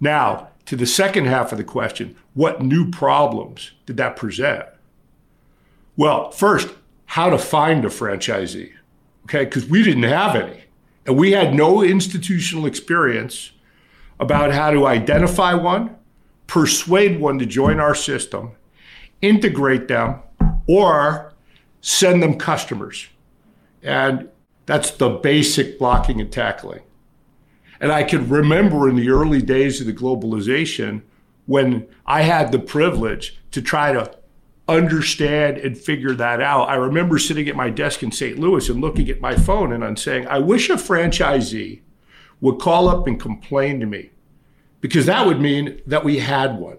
Now, 0.00 0.48
to 0.66 0.76
the 0.76 0.86
second 0.86 1.26
half 1.26 1.52
of 1.52 1.58
the 1.58 1.64
question, 1.64 2.16
what 2.34 2.62
new 2.62 2.90
problems 2.90 3.72
did 3.86 3.96
that 3.96 4.16
present? 4.16 4.66
Well, 5.96 6.30
first, 6.30 6.68
how 7.06 7.30
to 7.30 7.38
find 7.38 7.84
a 7.84 7.88
franchisee, 7.88 8.72
okay? 9.24 9.44
Because 9.44 9.66
we 9.66 9.82
didn't 9.82 10.04
have 10.04 10.36
any. 10.36 10.64
And 11.06 11.16
we 11.16 11.32
had 11.32 11.54
no 11.54 11.82
institutional 11.82 12.66
experience 12.66 13.52
about 14.20 14.52
how 14.52 14.70
to 14.70 14.86
identify 14.86 15.54
one, 15.54 15.96
persuade 16.46 17.18
one 17.18 17.38
to 17.38 17.46
join 17.46 17.80
our 17.80 17.94
system, 17.94 18.52
integrate 19.22 19.88
them, 19.88 20.22
or 20.68 21.32
send 21.80 22.22
them 22.22 22.36
customers. 22.36 23.08
And 23.82 24.28
that's 24.66 24.90
the 24.92 25.08
basic 25.08 25.78
blocking 25.78 26.20
and 26.20 26.30
tackling. 26.30 26.82
And 27.80 27.90
I 27.90 28.02
can 28.02 28.28
remember 28.28 28.88
in 28.90 28.96
the 28.96 29.08
early 29.08 29.40
days 29.40 29.80
of 29.80 29.86
the 29.86 29.92
globalization 29.94 31.00
when 31.46 31.88
I 32.04 32.22
had 32.22 32.52
the 32.52 32.58
privilege 32.58 33.40
to 33.52 33.62
try 33.62 33.92
to 33.92 34.14
understand 34.68 35.56
and 35.56 35.76
figure 35.76 36.14
that 36.14 36.42
out. 36.42 36.68
I 36.68 36.74
remember 36.74 37.18
sitting 37.18 37.48
at 37.48 37.56
my 37.56 37.70
desk 37.70 38.02
in 38.02 38.12
St. 38.12 38.38
Louis 38.38 38.68
and 38.68 38.82
looking 38.82 39.08
at 39.08 39.20
my 39.20 39.34
phone 39.34 39.72
and 39.72 39.82
I'm 39.82 39.96
saying, 39.96 40.26
I 40.28 40.38
wish 40.38 40.68
a 40.68 40.74
franchisee 40.74 41.80
would 42.40 42.58
call 42.58 42.88
up 42.88 43.06
and 43.06 43.20
complain 43.20 43.80
to 43.80 43.86
me 43.86 44.10
because 44.80 45.06
that 45.06 45.26
would 45.26 45.40
mean 45.40 45.80
that 45.86 46.04
we 46.04 46.18
had 46.18 46.58
one. 46.58 46.78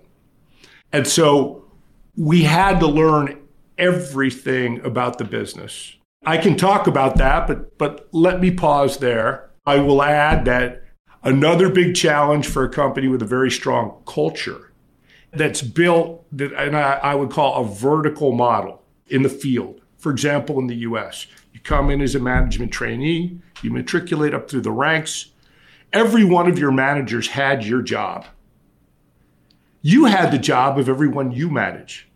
And 0.91 1.07
so 1.07 1.65
we 2.15 2.43
had 2.43 2.79
to 2.79 2.87
learn 2.87 3.39
everything 3.77 4.83
about 4.85 5.17
the 5.17 5.23
business. 5.23 5.95
I 6.25 6.37
can 6.37 6.55
talk 6.55 6.87
about 6.87 7.17
that, 7.17 7.47
but 7.47 7.77
but 7.77 8.07
let 8.11 8.39
me 8.39 8.51
pause 8.51 8.97
there. 8.97 9.49
I 9.65 9.77
will 9.77 10.03
add 10.03 10.45
that 10.45 10.83
another 11.23 11.69
big 11.69 11.95
challenge 11.95 12.47
for 12.47 12.63
a 12.63 12.69
company 12.69 13.07
with 13.07 13.21
a 13.21 13.25
very 13.25 13.49
strong 13.49 14.01
culture 14.05 14.71
that's 15.33 15.61
built 15.61 16.25
that 16.31 16.53
and 16.53 16.75
I, 16.75 16.93
I 16.93 17.15
would 17.15 17.31
call 17.31 17.63
a 17.63 17.67
vertical 17.67 18.33
model 18.33 18.83
in 19.07 19.23
the 19.23 19.29
field. 19.29 19.81
For 19.97 20.11
example, 20.11 20.59
in 20.59 20.67
the 20.67 20.75
US, 20.77 21.27
you 21.53 21.59
come 21.59 21.89
in 21.89 22.01
as 22.01 22.15
a 22.15 22.19
management 22.19 22.71
trainee, 22.71 23.39
you 23.61 23.71
matriculate 23.71 24.33
up 24.33 24.49
through 24.49 24.61
the 24.61 24.71
ranks. 24.71 25.27
Every 25.93 26.23
one 26.23 26.49
of 26.49 26.57
your 26.57 26.71
managers 26.71 27.27
had 27.27 27.65
your 27.65 27.81
job. 27.81 28.25
You 29.81 30.05
had 30.05 30.31
the 30.31 30.37
job 30.37 30.77
of 30.77 30.87
everyone 30.87 31.31
you 31.31 31.49
manage. 31.49 32.07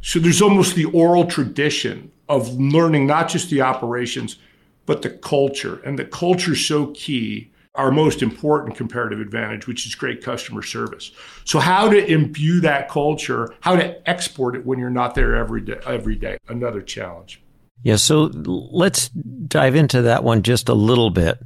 So 0.00 0.18
there's 0.18 0.42
almost 0.42 0.74
the 0.74 0.86
oral 0.86 1.26
tradition 1.26 2.10
of 2.28 2.52
learning 2.54 3.06
not 3.06 3.28
just 3.28 3.50
the 3.50 3.62
operations, 3.62 4.36
but 4.84 5.02
the 5.02 5.10
culture. 5.10 5.80
And 5.84 5.98
the 5.98 6.04
culture 6.04 6.52
is 6.52 6.66
so 6.66 6.88
key, 6.88 7.52
our 7.76 7.90
most 7.90 8.20
important 8.20 8.76
comparative 8.76 9.20
advantage, 9.20 9.66
which 9.66 9.86
is 9.86 9.94
great 9.94 10.22
customer 10.22 10.62
service. 10.62 11.12
So 11.44 11.60
how 11.60 11.88
to 11.88 12.04
imbue 12.04 12.60
that 12.60 12.88
culture, 12.88 13.54
how 13.60 13.76
to 13.76 14.10
export 14.10 14.56
it 14.56 14.66
when 14.66 14.78
you're 14.78 14.90
not 14.90 15.14
there 15.14 15.36
every 15.36 15.60
day, 15.60 15.78
every 15.86 16.16
day, 16.16 16.36
another 16.48 16.82
challenge. 16.82 17.40
Yeah, 17.84 17.96
so 17.96 18.30
let's 18.34 19.08
dive 19.08 19.74
into 19.74 20.02
that 20.02 20.24
one 20.24 20.42
just 20.42 20.68
a 20.68 20.74
little 20.74 21.10
bit. 21.10 21.38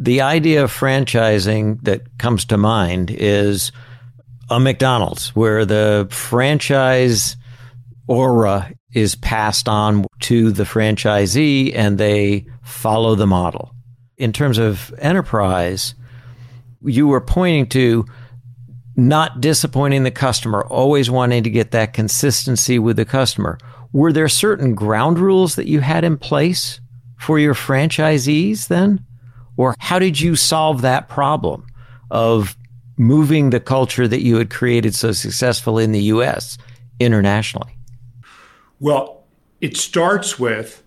The 0.00 0.22
idea 0.22 0.64
of 0.64 0.72
franchising 0.72 1.82
that 1.82 2.16
comes 2.16 2.46
to 2.46 2.56
mind 2.56 3.10
is 3.10 3.70
a 4.48 4.58
McDonald's 4.58 5.36
where 5.36 5.66
the 5.66 6.08
franchise 6.10 7.36
aura 8.08 8.72
is 8.94 9.14
passed 9.14 9.68
on 9.68 10.06
to 10.20 10.52
the 10.52 10.64
franchisee 10.64 11.76
and 11.76 11.98
they 11.98 12.46
follow 12.62 13.14
the 13.14 13.26
model. 13.26 13.74
In 14.16 14.32
terms 14.32 14.56
of 14.56 14.92
enterprise, 14.96 15.94
you 16.82 17.06
were 17.06 17.20
pointing 17.20 17.66
to 17.68 18.06
not 18.96 19.42
disappointing 19.42 20.04
the 20.04 20.10
customer, 20.10 20.62
always 20.62 21.10
wanting 21.10 21.42
to 21.42 21.50
get 21.50 21.72
that 21.72 21.92
consistency 21.92 22.78
with 22.78 22.96
the 22.96 23.04
customer. 23.04 23.58
Were 23.92 24.14
there 24.14 24.28
certain 24.28 24.74
ground 24.74 25.18
rules 25.18 25.56
that 25.56 25.66
you 25.66 25.80
had 25.80 26.04
in 26.04 26.16
place 26.16 26.80
for 27.18 27.38
your 27.38 27.54
franchisees 27.54 28.68
then? 28.68 29.04
Or 29.60 29.74
how 29.78 29.98
did 29.98 30.18
you 30.18 30.36
solve 30.36 30.80
that 30.80 31.10
problem 31.10 31.66
of 32.10 32.56
moving 32.96 33.50
the 33.50 33.60
culture 33.60 34.08
that 34.08 34.22
you 34.22 34.36
had 34.36 34.48
created 34.48 34.94
so 34.94 35.12
successful 35.12 35.78
in 35.78 35.92
the 35.92 36.00
US 36.04 36.56
internationally? 36.98 37.76
Well, 38.78 39.24
it 39.60 39.76
starts 39.76 40.38
with 40.38 40.82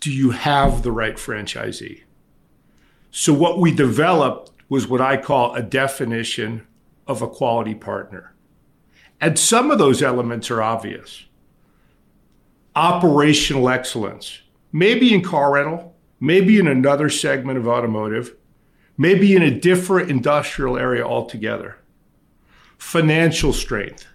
do 0.00 0.10
you 0.12 0.32
have 0.32 0.82
the 0.82 0.90
right 0.90 1.14
franchisee? 1.14 2.02
So, 3.12 3.32
what 3.32 3.60
we 3.60 3.70
developed 3.70 4.50
was 4.68 4.88
what 4.88 5.00
I 5.00 5.16
call 5.16 5.54
a 5.54 5.62
definition 5.62 6.66
of 7.06 7.22
a 7.22 7.28
quality 7.28 7.76
partner. 7.76 8.34
And 9.20 9.38
some 9.38 9.70
of 9.70 9.78
those 9.78 10.02
elements 10.02 10.50
are 10.50 10.62
obvious. 10.62 11.26
Operational 12.74 13.68
excellence, 13.68 14.40
maybe 14.72 15.14
in 15.14 15.22
car 15.22 15.52
rental, 15.52 15.89
maybe 16.20 16.58
in 16.58 16.68
another 16.68 17.08
segment 17.08 17.58
of 17.58 17.66
automotive, 17.66 18.36
maybe 18.96 19.34
in 19.34 19.42
a 19.42 19.58
different 19.58 20.10
industrial 20.10 20.76
area 20.76 21.04
altogether. 21.04 21.76
Financial 22.78 23.52
strength 23.52 24.06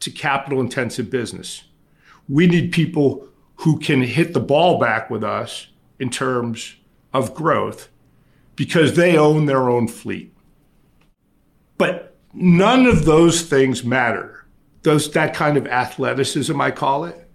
to 0.00 0.10
capital 0.10 0.60
intensive 0.60 1.10
business 1.10 1.64
we 2.28 2.46
need 2.46 2.72
people 2.72 3.28
who 3.56 3.78
can 3.78 4.02
hit 4.02 4.32
the 4.32 4.40
ball 4.40 4.78
back 4.78 5.10
with 5.10 5.22
us 5.22 5.68
in 5.98 6.10
terms 6.10 6.76
of 7.12 7.34
growth 7.34 7.88
because 8.56 8.96
they 8.96 9.16
own 9.16 9.46
their 9.46 9.68
own 9.68 9.88
fleet. 9.88 10.34
But 11.78 12.16
none 12.32 12.86
of 12.86 13.04
those 13.04 13.42
things 13.42 13.84
matter. 13.84 14.46
Those 14.82 15.10
that 15.12 15.34
kind 15.34 15.56
of 15.56 15.66
athleticism 15.66 16.60
I 16.60 16.70
call 16.70 17.04
it. 17.04 17.28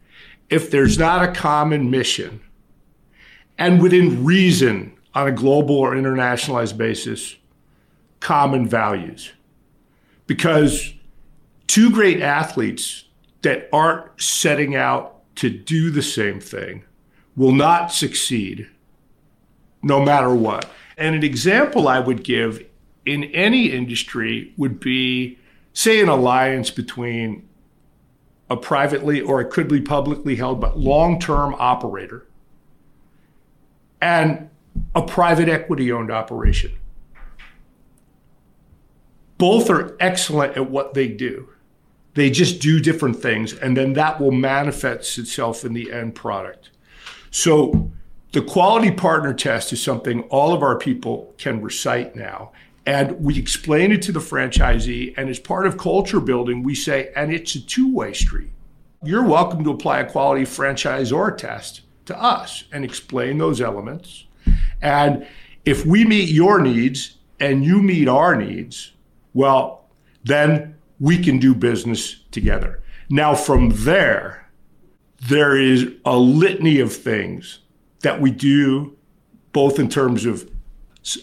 If 0.49 0.71
there's 0.71 0.97
not 0.97 1.27
a 1.27 1.31
common 1.31 1.89
mission 1.89 2.41
and 3.57 3.81
within 3.81 4.23
reason 4.23 4.97
on 5.13 5.27
a 5.27 5.31
global 5.31 5.75
or 5.75 5.93
internationalized 5.93 6.77
basis, 6.77 7.35
common 8.19 8.67
values. 8.67 9.31
Because 10.27 10.93
two 11.65 11.89
great 11.89 12.21
athletes 12.21 13.05
that 13.41 13.69
aren't 13.71 14.21
setting 14.21 14.75
out 14.75 15.21
to 15.35 15.49
do 15.49 15.89
the 15.89 16.01
same 16.01 16.39
thing 16.39 16.83
will 17.35 17.51
not 17.51 17.91
succeed 17.91 18.67
no 19.81 20.03
matter 20.03 20.33
what. 20.33 20.69
And 20.97 21.15
an 21.15 21.23
example 21.23 21.87
I 21.87 21.99
would 21.99 22.23
give 22.23 22.65
in 23.05 23.23
any 23.25 23.71
industry 23.71 24.53
would 24.57 24.79
be, 24.79 25.37
say, 25.73 26.01
an 26.01 26.09
alliance 26.09 26.71
between 26.71 27.47
a 28.49 28.57
privately 28.57 29.21
or 29.21 29.41
it 29.41 29.49
could 29.49 29.67
be 29.67 29.81
publicly 29.81 30.35
held 30.35 30.59
but 30.61 30.77
long 30.77 31.19
term 31.19 31.55
operator 31.59 32.26
and 34.01 34.49
a 34.95 35.01
private 35.01 35.49
equity 35.49 35.91
owned 35.91 36.11
operation. 36.11 36.77
Both 39.37 39.69
are 39.69 39.95
excellent 39.99 40.57
at 40.57 40.69
what 40.69 40.93
they 40.93 41.07
do. 41.07 41.49
They 42.15 42.31
just 42.31 42.59
do 42.59 42.79
different 42.79 43.17
things, 43.21 43.53
and 43.53 43.77
then 43.77 43.93
that 43.93 44.19
will 44.19 44.31
manifest 44.31 45.19
itself 45.19 45.63
in 45.63 45.73
the 45.73 45.91
end 45.91 46.15
product. 46.15 46.71
So, 47.29 47.91
the 48.31 48.41
quality 48.41 48.91
partner 48.91 49.33
test 49.33 49.71
is 49.71 49.81
something 49.81 50.23
all 50.23 50.53
of 50.53 50.61
our 50.61 50.77
people 50.77 51.33
can 51.37 51.61
recite 51.61 52.15
now. 52.15 52.51
And 52.85 53.19
we 53.19 53.37
explain 53.37 53.91
it 53.91 54.01
to 54.03 54.11
the 54.11 54.19
franchisee. 54.19 55.13
And 55.17 55.29
as 55.29 55.39
part 55.39 55.65
of 55.65 55.77
culture 55.77 56.19
building, 56.19 56.63
we 56.63 56.75
say, 56.75 57.11
and 57.15 57.33
it's 57.33 57.55
a 57.55 57.65
two 57.65 57.93
way 57.93 58.13
street. 58.13 58.51
You're 59.03 59.25
welcome 59.25 59.63
to 59.63 59.71
apply 59.71 59.99
a 59.99 60.09
quality 60.09 60.43
franchisor 60.43 61.37
test 61.37 61.81
to 62.07 62.21
us 62.21 62.63
and 62.71 62.83
explain 62.83 63.37
those 63.37 63.61
elements. 63.61 64.25
And 64.81 65.27
if 65.65 65.85
we 65.85 66.05
meet 66.05 66.29
your 66.29 66.59
needs 66.59 67.17
and 67.39 67.63
you 67.63 67.81
meet 67.81 68.07
our 68.07 68.35
needs, 68.35 68.93
well, 69.33 69.89
then 70.23 70.75
we 70.99 71.17
can 71.23 71.37
do 71.37 71.53
business 71.53 72.23
together. 72.31 72.81
Now, 73.09 73.35
from 73.35 73.69
there, 73.69 74.49
there 75.27 75.57
is 75.57 75.91
a 76.05 76.17
litany 76.17 76.79
of 76.79 76.93
things 76.93 77.59
that 78.01 78.19
we 78.21 78.31
do, 78.31 78.95
both 79.53 79.79
in 79.79 79.89
terms 79.89 80.25
of 80.25 80.49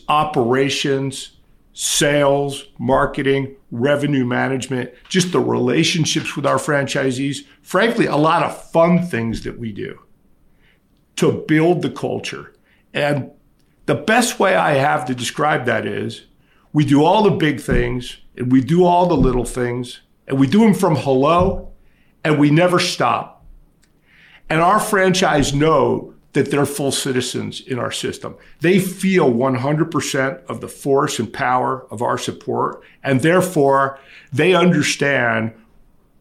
operations, 0.09 1.33
sales, 1.73 2.65
marketing, 2.79 3.57
revenue 3.71 4.25
management, 4.25 4.93
just 5.09 5.33
the 5.33 5.41
relationships 5.41 6.37
with 6.37 6.47
our 6.47 6.57
franchisees. 6.57 7.39
Frankly, 7.63 8.07
a 8.07 8.17
lot 8.17 8.43
of 8.43 8.71
fun 8.71 9.05
things 9.07 9.43
that 9.43 9.59
we 9.59 9.73
do 9.73 9.99
to 11.17 11.45
build 11.47 11.83
the 11.83 11.91
culture. 11.91 12.55
And 12.93 13.31
the 13.87 13.95
best 13.95 14.39
way 14.39 14.55
I 14.55 14.75
have 14.75 15.05
to 15.07 15.15
describe 15.15 15.67
that 15.67 15.87
is 15.87 16.27
we 16.73 16.85
do 16.85 17.05
all 17.05 17.23
the 17.23 17.31
big 17.31 17.61
things 17.61 18.19
and 18.37 18.51
we 18.51 18.61
do 18.61 18.85
all 18.85 19.07
the 19.07 19.17
little 19.17 19.45
things 19.45 20.01
and 20.27 20.39
we 20.39 20.47
do 20.47 20.61
them 20.61 20.75
from 20.75 20.97
hello 20.97 21.73
and 22.25 22.39
we 22.39 22.51
never 22.51 22.79
stop. 22.79 23.45
And 24.49 24.61
our 24.61 24.81
franchise 24.81 25.55
know 25.55 26.15
that 26.35 26.51
they're 26.51 26.67
full 26.67 26.93
citizens 26.93 27.61
in 27.61 27.79
our 27.79 27.93
system. 27.93 28.37
They 28.61 28.79
feel 28.81 29.33
100% 29.33 30.45
of 30.47 30.61
the 30.61 30.69
force 30.69 31.19
and 31.19 31.33
power 31.33 31.87
of 31.93 32.03
our 32.03 32.19
support, 32.19 32.83
and 33.03 33.21
therefore 33.21 34.01
they 34.33 34.53
understand 34.53 35.53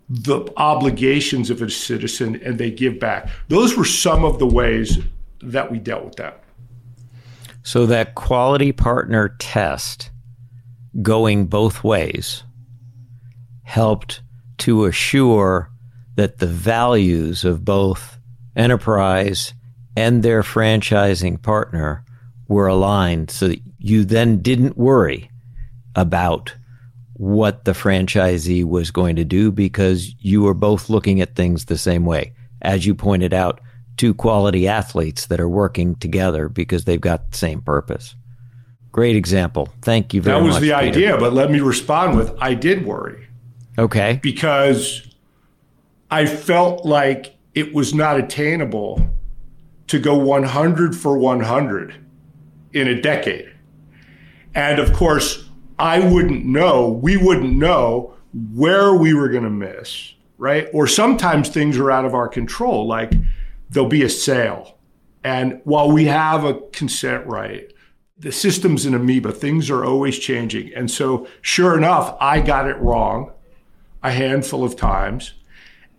the 0.09 0.45
obligations 0.57 1.49
of 1.49 1.61
a 1.61 1.69
citizen 1.69 2.39
and 2.43 2.57
they 2.57 2.69
give 2.69 2.99
back. 2.99 3.29
Those 3.47 3.77
were 3.77 3.85
some 3.85 4.25
of 4.25 4.39
the 4.39 4.47
ways 4.47 4.99
that 5.41 5.71
we 5.71 5.79
dealt 5.79 6.05
with 6.05 6.15
that. 6.15 6.43
So, 7.63 7.85
that 7.85 8.15
quality 8.15 8.73
partner 8.73 9.35
test 9.39 10.11
going 11.01 11.45
both 11.45 11.83
ways 11.83 12.43
helped 13.63 14.21
to 14.59 14.85
assure 14.85 15.71
that 16.15 16.37
the 16.37 16.47
values 16.47 17.45
of 17.45 17.65
both 17.65 18.17
enterprise 18.55 19.53
and 19.95 20.21
their 20.21 20.43
franchising 20.43 21.41
partner 21.41 22.03
were 22.47 22.67
aligned 22.67 23.31
so 23.31 23.47
that 23.47 23.61
you 23.79 24.03
then 24.03 24.41
didn't 24.41 24.77
worry 24.77 25.29
about 25.95 26.53
what 27.13 27.65
the 27.65 27.73
franchisee 27.73 28.63
was 28.63 28.91
going 28.91 29.15
to 29.15 29.23
do 29.23 29.51
because 29.51 30.15
you 30.19 30.41
were 30.41 30.53
both 30.53 30.89
looking 30.89 31.21
at 31.21 31.35
things 31.35 31.65
the 31.65 31.77
same 31.77 32.05
way. 32.05 32.33
As 32.61 32.85
you 32.85 32.95
pointed 32.95 33.33
out, 33.33 33.61
two 33.97 34.13
quality 34.13 34.67
athletes 34.67 35.27
that 35.27 35.39
are 35.39 35.49
working 35.49 35.95
together 35.95 36.49
because 36.49 36.85
they've 36.85 36.99
got 36.99 37.31
the 37.31 37.37
same 37.37 37.61
purpose. 37.61 38.15
Great 38.91 39.15
example. 39.15 39.69
Thank 39.81 40.13
you 40.13 40.21
very 40.21 40.39
much. 40.39 40.43
That 40.43 40.47
was 40.47 40.61
the 40.61 40.67
Peter. 40.67 40.75
idea, 40.75 41.17
but 41.17 41.33
let 41.33 41.51
me 41.51 41.59
respond 41.59 42.15
with 42.17 42.33
I 42.39 42.53
did 42.53 42.85
worry. 42.85 43.27
Okay. 43.77 44.19
Because 44.21 45.07
I 46.11 46.25
felt 46.25 46.85
like 46.85 47.35
it 47.55 47.73
was 47.73 47.93
not 47.93 48.19
attainable 48.19 49.07
to 49.87 49.99
go 49.99 50.17
100 50.17 50.95
for 50.95 51.17
100 51.17 51.95
in 52.73 52.87
a 52.87 52.99
decade. 52.99 53.51
And 54.55 54.79
of 54.79 54.93
course, 54.93 55.49
I 55.83 55.99
wouldn't 55.99 56.45
know, 56.45 56.87
we 56.87 57.17
wouldn't 57.17 57.57
know 57.57 58.13
where 58.53 58.93
we 58.93 59.13
were 59.13 59.27
going 59.27 59.43
to 59.43 59.49
miss, 59.49 60.13
right? 60.37 60.69
Or 60.71 60.87
sometimes 60.87 61.49
things 61.49 61.77
are 61.77 61.91
out 61.91 62.05
of 62.05 62.15
our 62.15 62.29
control, 62.29 62.87
like 62.87 63.11
there'll 63.69 63.89
be 63.89 64.03
a 64.03 64.09
sale. 64.09 64.77
And 65.25 65.59
while 65.65 65.91
we 65.91 66.05
have 66.05 66.45
a 66.45 66.61
consent 66.71 67.27
right, 67.27 67.69
the 68.17 68.31
system's 68.31 68.85
an 68.85 68.93
amoeba, 68.93 69.33
things 69.33 69.69
are 69.69 69.83
always 69.83 70.17
changing. 70.17 70.73
And 70.73 70.89
so, 70.89 71.27
sure 71.41 71.77
enough, 71.77 72.15
I 72.17 72.39
got 72.39 72.69
it 72.69 72.77
wrong 72.77 73.33
a 74.01 74.11
handful 74.11 74.63
of 74.63 74.77
times. 74.77 75.33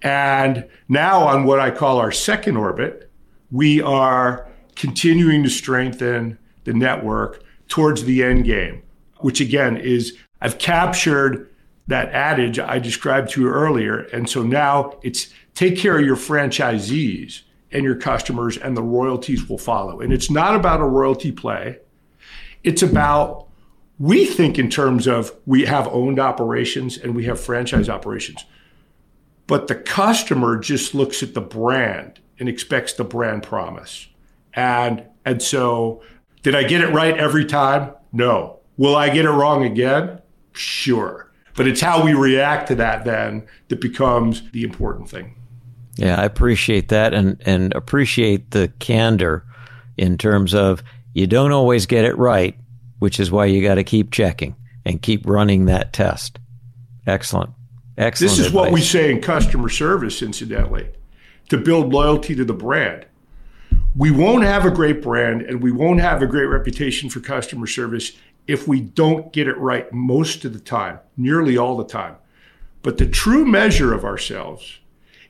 And 0.01 0.67
now, 0.89 1.27
on 1.27 1.45
what 1.45 1.61
I 1.61 1.71
call 1.71 1.99
our 1.99 2.11
second 2.11 2.57
orbit, 2.57 3.11
we 3.51 3.83
are 3.83 4.49
continuing 4.77 5.43
to 5.43 5.51
strengthen 5.51 6.39
the 6.65 6.73
network 6.73 7.43
towards 7.69 8.05
the 8.05 8.23
end 8.23 8.47
game, 8.47 8.83
which 9.25 9.41
again 9.41 9.79
is 9.79 10.19
I've 10.43 10.59
captured 10.59 11.49
that 11.87 12.11
adage 12.11 12.59
I 12.59 12.79
described 12.79 13.31
to 13.31 13.41
you 13.41 13.49
earlier. 13.49 14.01
And 14.13 14.29
so 14.29 14.43
now 14.43 14.99
it's 15.03 15.33
take 15.55 15.79
care 15.79 15.99
of 15.99 16.05
your 16.05 16.17
franchisees 16.17 17.41
and 17.73 17.85
your 17.85 17.97
customers, 17.97 18.59
and 18.59 18.77
the 18.77 18.83
royalties 18.83 19.49
will 19.49 19.57
follow. 19.57 20.01
And 20.01 20.13
it's 20.13 20.31
not 20.31 20.55
about 20.55 20.83
a 20.83 20.85
royalty 20.85 21.33
play, 21.33 21.79
it's 22.65 22.83
about 22.83 23.49
we 23.99 24.27
think 24.27 24.59
in 24.59 24.69
terms 24.69 25.07
of 25.07 25.33
we 25.47 25.65
have 25.65 25.89
owned 25.89 26.19
operations 26.19 26.99
and 26.99 27.17
we 27.17 27.25
have 27.25 27.41
franchise 27.41 27.89
operations. 27.89 28.45
But 29.47 29.69
the 29.69 29.75
customer 29.75 30.59
just 30.59 30.95
looks 30.95 31.23
at 31.23 31.33
the 31.33 31.41
brand 31.41 32.21
and 32.39 32.47
expects 32.47 32.93
the 32.93 33.05
brand 33.05 33.43
promise. 33.43 34.07
And 34.53 35.03
and 35.25 35.43
so 35.43 36.03
did 36.43 36.55
I 36.55 36.65
get 36.65 36.83
it 36.83 36.93
right 36.93 37.17
every 37.17 37.47
time? 37.47 37.95
No. 38.13 38.61
Will 38.77 38.97
I 38.97 39.09
get 39.09 39.25
it 39.25 39.31
wrong 39.31 39.65
again? 39.65 40.21
Sure. 40.53 41.31
But 41.55 41.69
it's 41.69 41.81
how 41.81 42.05
we 42.05 42.15
react 42.15 42.69
to 42.69 42.75
that 42.77 43.05
then 43.05 43.47
that 43.69 43.81
becomes 43.81 44.51
the 44.51 44.65
important 44.65 45.09
thing. 45.09 45.37
Yeah, 45.97 46.21
I 46.21 46.25
appreciate 46.25 46.89
that 46.89 47.15
and, 47.15 47.41
and 47.47 47.73
appreciate 47.75 48.51
the 48.51 48.73
candor 48.81 49.45
in 49.97 50.19
terms 50.19 50.55
of 50.55 50.83
you 51.13 51.29
don't 51.29 51.53
always 51.53 51.87
get 51.87 52.05
it 52.05 52.19
right, 52.19 52.57
which 52.99 53.21
is 53.21 53.31
why 53.31 53.47
you 53.47 53.63
got 53.63 53.77
to 53.77 53.85
keep 53.85 54.11
checking 54.11 54.57
and 54.85 55.01
keep 55.01 55.25
running 55.27 55.67
that 55.67 55.93
test. 55.93 56.41
Excellent. 57.07 57.51
Excellent. 57.97 58.31
This 58.31 58.41
is 58.41 58.47
advice. 58.47 58.55
what 58.55 58.73
we 58.73 58.81
say 58.81 59.13
in 59.13 59.21
customer 59.21 59.69
service, 59.69 60.21
incidentally, 60.21 60.89
to 61.49 61.57
build 61.57 61.93
loyalty 61.93 62.35
to 62.35 62.45
the 62.45 62.55
brand. 62.55 63.07
We 63.97 64.11
won't 64.11 64.43
have 64.43 64.65
a 64.65 64.71
great 64.71 65.03
brand 65.03 65.43
and 65.43 65.63
we 65.63 65.71
won't 65.71 66.01
have 66.01 66.21
a 66.21 66.27
great 66.27 66.47
reputation 66.47 67.09
for 67.09 67.21
customer 67.21 67.67
service 67.67 68.13
if 68.47 68.67
we 68.67 68.81
don't 68.81 69.33
get 69.33 69.47
it 69.47 69.57
right 69.57 69.91
most 69.93 70.45
of 70.45 70.53
the 70.53 70.59
time, 70.59 70.99
nearly 71.17 71.57
all 71.57 71.77
the 71.77 71.85
time. 71.85 72.17
But 72.83 72.99
the 72.99 73.07
true 73.07 73.47
measure 73.47 73.95
of 73.95 74.05
ourselves 74.05 74.79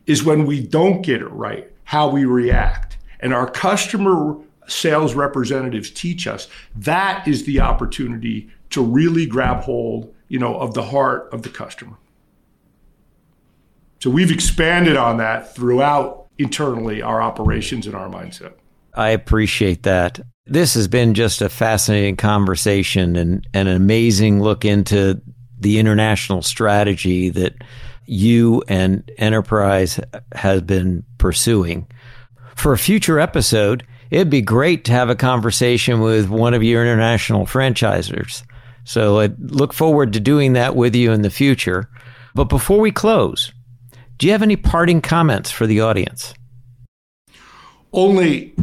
is 0.07 0.25
when 0.25 0.47
we 0.47 0.67
don't 0.67 1.03
get 1.03 1.21
it 1.21 1.29
right, 1.29 1.71
how 1.85 2.09
we 2.09 2.25
react. 2.25 2.97
And 3.21 3.33
our 3.33 3.49
customer 3.51 4.37
sales 4.67 5.15
representatives 5.15 5.91
teach 5.91 6.27
us 6.27 6.49
that 6.75 7.29
is 7.29 7.45
the 7.45 7.61
opportunity 7.61 8.51
to 8.71 8.83
really 8.83 9.27
grab 9.27 9.63
hold, 9.63 10.13
you 10.29 10.39
know, 10.39 10.57
of 10.57 10.75
the 10.75 10.83
heart 10.83 11.29
of 11.33 11.43
the 11.43 11.49
customer. 11.49 11.97
So 14.01 14.11
we've 14.11 14.31
expanded 14.31 14.97
on 14.97 15.19
that 15.19 15.55
throughout 15.55 16.24
internally 16.39 17.03
our 17.03 17.23
operations 17.23 17.87
and 17.87 17.95
our 17.95 18.09
mindset. 18.09 18.55
I 18.95 19.11
appreciate 19.11 19.83
that. 19.85 20.21
This 20.47 20.75
has 20.75 20.89
been 20.89 21.15
just 21.15 21.43
a 21.43 21.49
fascinating 21.49 22.17
conversation 22.17 23.17
and, 23.17 23.47
and 23.55 23.69
an 23.69 23.77
amazing 23.77 24.43
look 24.43 24.65
into 24.65 25.21
the 25.59 25.79
international 25.79 26.43
strategy 26.43 27.31
that 27.31 27.55
you 28.07 28.63
and 28.69 29.11
Enterprise 29.17 29.99
has 30.33 30.61
been 30.63 31.05
pursuing. 31.19 31.87
For 32.57 32.73
a 32.73 32.79
future 32.79 33.19
episode, 33.19 33.87
it'd 34.11 34.31
be 34.31 34.43
great 34.43 34.85
to 34.85 34.93
have 34.93 35.09
a 35.09 35.17
conversation 35.17 36.01
with 36.01 36.29
one 36.29 36.55
of 36.55 36.63
your 36.63 36.83
international 36.83 37.47
franchisers. 37.47 38.43
So 38.85 39.21
I 39.21 39.31
look 39.39 39.73
forward 39.73 40.13
to 40.13 40.21
doing 40.21 40.53
that 40.53 40.77
with 40.77 40.95
you 40.95 41.13
in 41.13 41.23
the 41.23 41.31
future. 41.31 41.89
But 42.35 42.45
before 42.45 42.81
we 42.81 42.93
close, 42.93 43.51
do 44.19 44.27
you 44.27 44.33
have 44.33 44.43
any 44.43 44.57
parting 44.57 45.01
comments 45.01 45.51
for 45.51 45.67
the 45.67 45.81
audience? 45.81 46.35
Only 47.93 48.55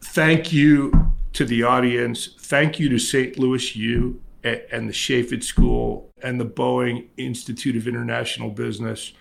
thank 0.00 0.52
you 0.52 1.12
to 1.32 1.44
the 1.44 1.62
audience. 1.62 2.30
Thank 2.38 2.78
you 2.78 2.88
to 2.88 2.98
St. 2.98 3.38
Louis 3.38 3.76
U 3.76 4.20
and 4.42 4.88
the 4.88 4.92
Chaifetz 4.92 5.44
School 5.44 6.10
and 6.22 6.40
the 6.40 6.46
Boeing 6.46 7.06
Institute 7.16 7.76
of 7.76 7.88
International 7.88 8.50
Business. 8.50 9.12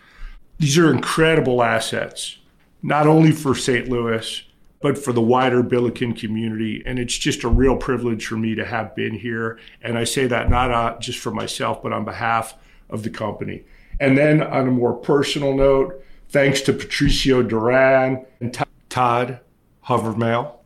These 0.59 0.77
are 0.77 0.91
incredible 0.91 1.61
assets, 1.63 2.37
not 2.81 3.07
only 3.07 3.31
for 3.31 3.55
St. 3.55 3.89
Louis, 3.89 4.43
but 4.81 4.97
for 4.97 5.11
the 5.13 5.21
wider 5.21 5.63
Billiken 5.63 6.13
community. 6.13 6.83
And 6.85 6.99
it's 6.99 7.17
just 7.17 7.43
a 7.43 7.49
real 7.49 7.75
privilege 7.75 8.27
for 8.27 8.37
me 8.37 8.55
to 8.55 8.65
have 8.65 8.95
been 8.95 9.15
here. 9.15 9.59
And 9.81 9.97
I 9.97 10.03
say 10.03 10.27
that 10.27 10.49
not 10.49 10.71
uh, 10.71 10.97
just 10.99 11.19
for 11.19 11.31
myself, 11.31 11.81
but 11.81 11.91
on 11.91 12.05
behalf 12.05 12.55
of 12.89 13.03
the 13.03 13.09
company. 13.09 13.63
And 13.99 14.17
then 14.17 14.41
on 14.43 14.67
a 14.67 14.71
more 14.71 14.93
personal 14.93 15.55
note, 15.55 16.03
thanks 16.29 16.61
to 16.61 16.73
Patricio 16.73 17.41
Duran 17.43 18.25
and 18.41 18.65
Todd 18.89 19.39
Hovermail, 19.81 20.59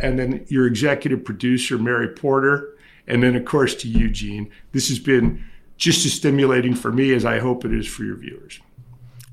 and 0.00 0.18
then 0.18 0.44
your 0.48 0.66
executive 0.66 1.24
producer, 1.24 1.78
Mary 1.78 2.08
Porter, 2.08 2.76
and 3.06 3.22
then, 3.22 3.34
of 3.34 3.44
course, 3.44 3.74
to 3.76 3.88
Eugene. 3.88 4.50
This 4.72 4.88
has 4.88 4.98
been 4.98 5.44
just 5.76 6.04
as 6.04 6.12
stimulating 6.12 6.74
for 6.74 6.92
me 6.92 7.14
as 7.14 7.24
I 7.24 7.38
hope 7.38 7.64
it 7.64 7.72
is 7.72 7.86
for 7.86 8.04
your 8.04 8.16
viewers. 8.16 8.60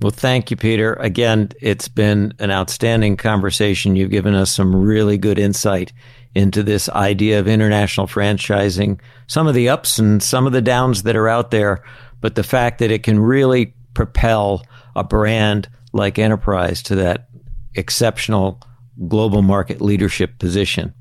Well, 0.01 0.11
thank 0.11 0.51
you, 0.51 0.57
Peter. 0.57 0.93
Again, 0.95 1.49
it's 1.61 1.87
been 1.87 2.33
an 2.39 2.51
outstanding 2.51 3.17
conversation. 3.17 3.95
You've 3.95 4.11
given 4.11 4.33
us 4.33 4.51
some 4.51 4.75
really 4.75 5.17
good 5.17 5.39
insight 5.39 5.93
into 6.33 6.63
this 6.63 6.89
idea 6.89 7.39
of 7.39 7.47
international 7.47 8.07
franchising, 8.07 8.99
some 9.27 9.47
of 9.47 9.55
the 9.55 9.69
ups 9.69 9.97
and 9.97 10.21
some 10.21 10.45
of 10.45 10.51
the 10.51 10.61
downs 10.61 11.03
that 11.03 11.15
are 11.15 11.29
out 11.29 11.51
there, 11.51 11.81
but 12.25 12.33
the 12.33 12.41
fact 12.41 12.79
that 12.79 12.89
it 12.89 13.03
can 13.03 13.19
really 13.19 13.75
propel 13.93 14.65
a 14.95 15.03
brand 15.03 15.69
like 15.93 16.17
Enterprise 16.17 16.81
to 16.81 16.95
that 16.95 17.29
exceptional 17.75 18.59
global 19.07 19.43
market 19.43 19.79
leadership 19.79 20.39
position. 20.39 20.91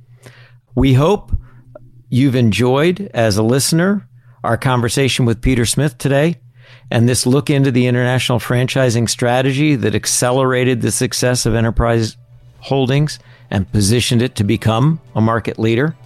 We 0.74 0.92
hope 0.92 1.32
you've 2.10 2.34
enjoyed, 2.34 3.10
as 3.14 3.38
a 3.38 3.42
listener, 3.42 4.06
our 4.42 4.58
conversation 4.58 5.24
with 5.24 5.40
Peter 5.40 5.64
Smith 5.64 5.96
today 5.96 6.42
and 6.90 7.08
this 7.08 7.24
look 7.24 7.48
into 7.48 7.70
the 7.70 7.86
international 7.86 8.38
franchising 8.38 9.08
strategy 9.08 9.76
that 9.76 9.94
accelerated 9.94 10.82
the 10.82 10.92
success 10.92 11.46
of 11.46 11.54
Enterprise 11.54 12.18
Holdings 12.58 13.18
and 13.50 13.72
positioned 13.72 14.20
it 14.20 14.34
to 14.34 14.44
become 14.44 15.00
a 15.16 15.22
market 15.22 15.58
leader. 15.58 15.96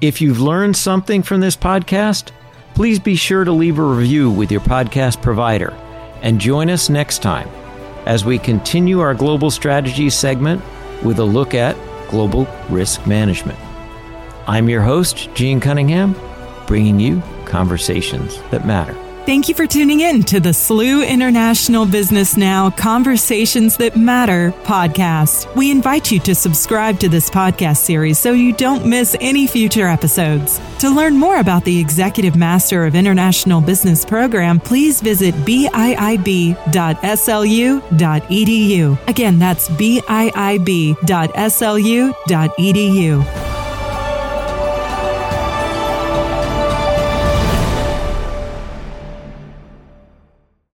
If 0.00 0.20
you've 0.20 0.40
learned 0.40 0.76
something 0.76 1.24
from 1.24 1.40
this 1.40 1.56
podcast, 1.56 2.30
please 2.74 2.98
be 2.98 3.14
sure 3.14 3.44
to 3.44 3.52
leave 3.52 3.78
a 3.78 3.82
review 3.82 4.30
with 4.30 4.50
your 4.50 4.60
podcast 4.60 5.22
provider 5.22 5.70
and 6.22 6.40
join 6.40 6.68
us 6.68 6.90
next 6.90 7.22
time 7.22 7.48
as 8.06 8.24
we 8.24 8.38
continue 8.38 9.00
our 9.00 9.14
global 9.14 9.50
strategy 9.50 10.10
segment 10.10 10.62
with 11.02 11.18
a 11.18 11.24
look 11.24 11.54
at 11.54 11.76
global 12.10 12.46
risk 12.68 13.06
management. 13.06 13.58
I'm 14.46 14.68
your 14.68 14.82
host, 14.82 15.32
Gene 15.34 15.60
Cunningham, 15.60 16.14
bringing 16.66 16.98
you 17.00 17.22
conversations 17.46 18.40
that 18.50 18.66
matter. 18.66 19.03
Thank 19.26 19.48
you 19.48 19.54
for 19.54 19.66
tuning 19.66 20.00
in 20.00 20.22
to 20.24 20.38
the 20.38 20.50
SLU 20.50 21.08
International 21.08 21.86
Business 21.86 22.36
Now 22.36 22.68
Conversations 22.68 23.78
That 23.78 23.96
Matter 23.96 24.52
podcast. 24.64 25.52
We 25.56 25.70
invite 25.70 26.12
you 26.12 26.20
to 26.20 26.34
subscribe 26.34 27.00
to 27.00 27.08
this 27.08 27.30
podcast 27.30 27.78
series 27.78 28.18
so 28.18 28.32
you 28.32 28.52
don't 28.52 28.84
miss 28.84 29.16
any 29.22 29.46
future 29.46 29.88
episodes. 29.88 30.60
To 30.80 30.90
learn 30.90 31.16
more 31.16 31.38
about 31.38 31.64
the 31.64 31.80
Executive 31.80 32.36
Master 32.36 32.84
of 32.84 32.94
International 32.94 33.62
Business 33.62 34.04
program, 34.04 34.60
please 34.60 35.00
visit 35.00 35.34
biib.slu.edu. 35.36 36.28
Again, 39.08 39.38
that's 39.38 39.70
biib.slu.edu. 39.70 40.94